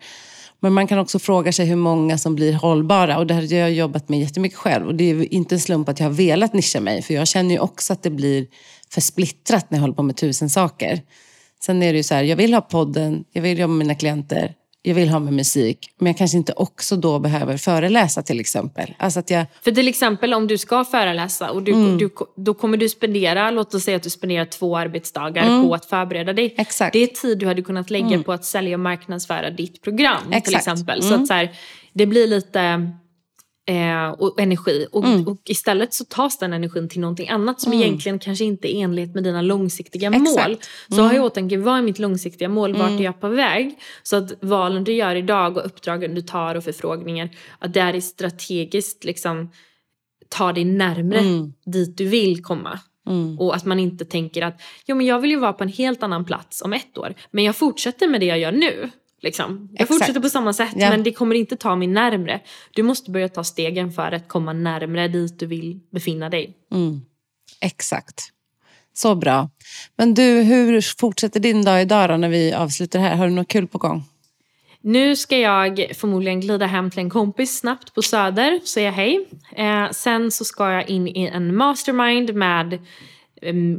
[0.60, 3.18] Men man kan också fråga sig hur många som blir hållbara.
[3.18, 4.86] Och det här har jag jobbat med jättemycket själv.
[4.86, 7.02] Och det är inte en slump att jag har velat nischa mig.
[7.02, 8.46] För jag känner ju också att det blir
[8.90, 11.02] för splittrat när jag håller på med tusen saker.
[11.62, 13.94] Sen är det ju så här, jag vill ha podden, jag vill jobba med mina
[13.94, 15.90] klienter, jag vill ha med musik.
[15.98, 18.94] Men jag kanske inte också då behöver föreläsa till exempel.
[18.98, 21.98] Alltså att jag, För till exempel om du ska föreläsa och du, Mm.
[21.98, 25.84] du, då kommer du spendera, låt oss säga att du spenderar två arbetsdagar på att
[25.84, 26.44] förbereda dig.
[26.46, 26.54] Mm.
[26.58, 26.92] Exakt.
[26.92, 30.34] Det är tid du hade kunnat lägga på att sälja och marknadsföra ditt program till
[30.34, 30.66] Exakt.
[30.66, 30.74] Mm.
[30.74, 31.02] exempel.
[31.02, 31.50] Så att så här,
[31.92, 32.90] det blir lite
[33.70, 35.28] eh, och energi och, Mm.
[35.28, 39.14] och istället så tas den energin till någonting annat som egentligen kanske inte är enlighet
[39.14, 40.38] med dina långsiktiga Exakt.
[40.38, 40.50] Mm.
[40.50, 40.56] mål.
[40.88, 42.76] Så har jag i åtanke, vad är mitt långsiktiga mål?
[42.76, 43.78] Vart är jag på väg?
[44.02, 48.00] Så att valen du gör idag och uppdragen du tar och förfrågningar, att det är
[48.00, 49.50] strategiskt liksom
[50.28, 51.52] ta dig närmre Mm.
[51.66, 52.78] dit du vill komma.
[53.38, 56.02] Och att man inte tänker att jo, men jag vill ju vara på en helt
[56.02, 57.14] annan plats om ett år.
[57.30, 58.90] Men jag fortsätter med det jag gör nu.
[59.22, 59.68] Liksom.
[59.72, 59.88] Jag Exakt.
[59.88, 60.90] fortsätter på samma sätt Ja.
[60.90, 62.40] men det kommer inte ta mig närmre.
[62.74, 66.56] Du måste börja ta stegen för att komma närmre dit du vill befinna dig.
[67.60, 68.20] Exakt.
[68.92, 69.50] Så bra.
[69.96, 73.16] Men du, hur fortsätter din dag idag då när vi avslutar här?
[73.16, 74.04] Har du något kul på gång?
[74.82, 79.28] nu ska jag förmodligen glida hem till en kompis snabbt på Söder, säga hej.
[79.56, 82.78] Eh, sen så ska jag in i en mastermind med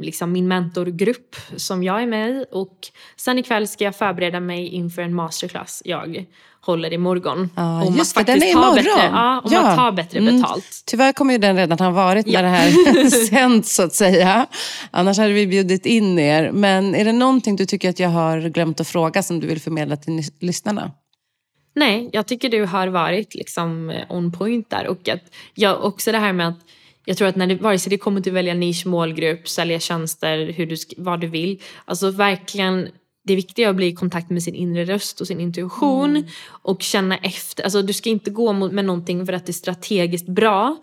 [0.01, 2.45] liksom min mentorgrupp som jag är med i.
[2.51, 2.78] Och
[3.16, 6.26] sen ikväll ska jag förbereda mig inför en masterclass jag
[6.62, 7.49] håller imorgon.
[7.55, 8.76] Ja, om just det, den är imorgon.
[8.76, 9.68] Bättre, ja, om ja.
[9.68, 10.36] att ta bättre mm.
[10.36, 10.55] betalt.
[10.55, 10.84] Mm.
[10.86, 14.47] Tyvärr kommer ju den redan ha varit när det här sänds så att säga.
[14.91, 16.51] Annars hade vi bjudit in er.
[16.51, 19.62] Men är det någonting du tycker att jag har glömt att fråga som du vill
[19.62, 20.91] förmedla till lyssnarna?
[21.76, 24.88] Nej, jag tycker du har varit liksom on point där.
[24.88, 26.59] Och att jag, också det här med att
[27.12, 29.80] jag tror att när det, vare sig det kommer till att välja nisch, målgrupp, sälja
[29.80, 31.62] tjänster, hur du, vad du vill.
[31.86, 32.89] Alltså verkligen
[33.24, 36.24] det viktiga är att bli i kontakt med sin inre röst och sin intuition mm.
[36.47, 37.64] och känna efter.
[37.64, 40.78] Alltså du ska inte gå med någonting för att det är strategiskt bra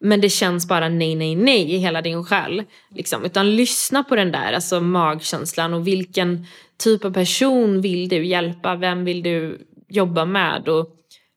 [0.00, 2.62] men det känns bara nej, nej, nej i hela din själ.
[2.94, 3.24] Liksom.
[3.24, 6.46] Utan lyssna på den där alltså magkänslan och vilken
[6.78, 8.76] typ av person vill du hjälpa?
[8.76, 10.68] Vem vill du jobba med?
[10.68, 10.88] Och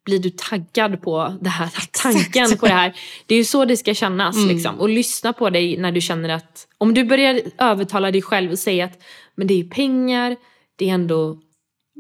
[0.08, 2.94] blir du taggad på det här, tanken på det här.
[3.26, 4.36] Det är ju så det ska kännas.
[4.36, 4.50] Mm.
[4.50, 4.80] Liksom.
[4.80, 8.60] Och lyssna på dig när du känner att, om du börjar övertala dig själv och
[8.60, 9.02] säga att
[9.36, 10.36] men det är pengar,
[10.76, 11.40] det är ändå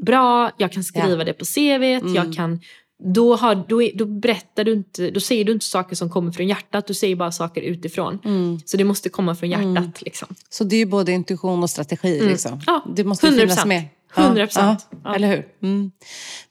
[0.06, 1.24] bra, jag kan skriva ja.
[1.24, 2.16] det på CVt, mm.
[2.16, 2.60] jag kan
[3.04, 6.48] då, har, då, då, berättar du inte, då säger du inte saker som kommer från
[6.48, 8.20] hjärtat, du säger bara saker utifrån.
[8.26, 8.60] Mm.
[8.66, 9.66] Så det måste komma från hjärtat.
[9.66, 9.92] Mm.
[10.00, 10.28] Liksom.
[10.50, 12.18] Så det är både intuition och strategi?
[12.18, 12.30] Mm.
[12.30, 12.62] Liksom.
[12.66, 13.40] Ja, det måste 100%.
[13.40, 13.84] finnas med.
[14.18, 14.88] 100 procent.
[14.92, 15.46] Ja, ja, Eller hur?
[15.64, 15.92] Mm.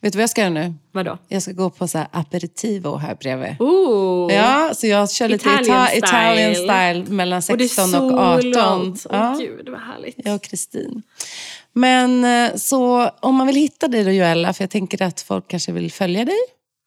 [0.00, 0.74] Vet du vad jag ska göra nu?
[0.92, 1.18] Vadå?
[1.28, 3.56] Jag ska gå på så här aperitivo här bredvid.
[3.58, 4.34] Ooh.
[4.34, 5.98] Ja, så jag kör lite Italian, Ita style.
[5.98, 8.96] Italian style mellan 16 och, och 18.
[9.10, 9.36] Åh ja.
[9.38, 10.16] gud, vad härligt.
[10.16, 11.02] Jag och Kristin.
[11.72, 15.48] Men eh, så om man vill hitta dig då Joella, för jag tänker att folk
[15.48, 16.38] kanske vill följa dig.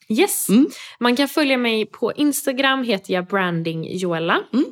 [0.10, 0.70] Yes, mm.
[1.00, 4.42] man kan följa mig på Instagram, heter jag branding Joella.
[4.54, 4.66] Mm.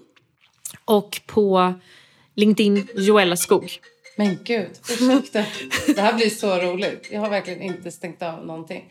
[0.86, 1.74] Och på
[2.36, 3.80] LinkedIn, Joella Skog.
[4.18, 5.43] Men gud, ursäkta.
[5.95, 7.07] Det här blir så roligt.
[7.11, 8.84] Jag har verkligen inte stängt av någonting.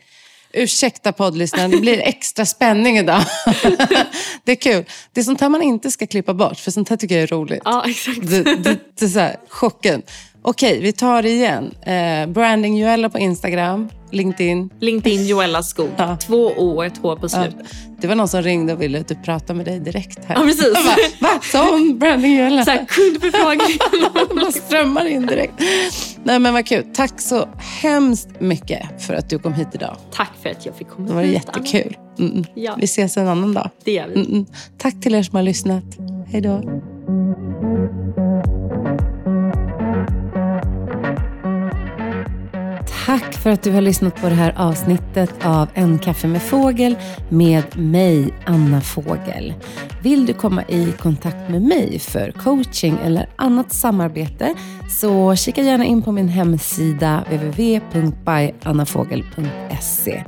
[0.53, 3.23] Ursäkta poddlyssnaren, det blir extra spänning idag.
[4.43, 4.85] det är kul.
[5.13, 7.27] Det är sånt här man inte ska klippa bort, för sånt här tycker jag är
[7.27, 7.61] roligt.
[7.65, 8.29] Ja, exakt.
[8.29, 10.01] Det, det, det är så här, chocken.
[10.41, 11.73] Okej, vi tar det igen.
[11.85, 14.69] Eh, branding Joella på Instagram, LinkedIn.
[14.79, 15.89] LinkedIn Joella Skog.
[15.97, 16.17] Ja.
[16.17, 17.55] Två O och ett H på slutet.
[17.59, 17.65] Ja.
[18.01, 20.25] Det var någon som ringde och ville typ prata med dig direkt.
[20.25, 20.35] här.
[20.35, 20.73] Ja, precis.
[20.73, 21.39] Bara, Va?
[21.43, 22.65] Som branding Joella?
[22.65, 23.77] Så här, kundförfrågning.
[24.43, 25.53] Man strömmar in direkt.
[26.23, 26.85] Nej men vad kul.
[26.93, 27.49] Tack så
[27.81, 29.97] hemskt mycket för att du kom hit idag.
[30.11, 31.09] Tack för att jag fick komma hit.
[31.09, 31.97] Det var hit, jättekul.
[32.17, 32.45] -mm.
[32.53, 32.75] Ja.
[32.79, 33.69] Vi ses en annan dag.
[33.83, 34.19] Det gör vi.
[34.19, 34.45] Mm
[34.77, 35.83] Tack till er som har lyssnat.
[36.27, 36.61] Hej då.
[43.07, 46.97] Tack för att du har lyssnat på det här avsnittet av En kaffe med fågel
[47.29, 49.53] med mig, Anna Fågel.
[50.03, 54.53] Vill du komma i kontakt med mig för coaching eller annat samarbete
[54.89, 60.23] så kika gärna in på min hemsida www.byannafogel.se.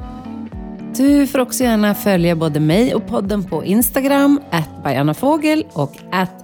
[0.97, 4.39] Du får också gärna följa både mig och podden på Instagram,
[4.83, 5.95] @byannafogel och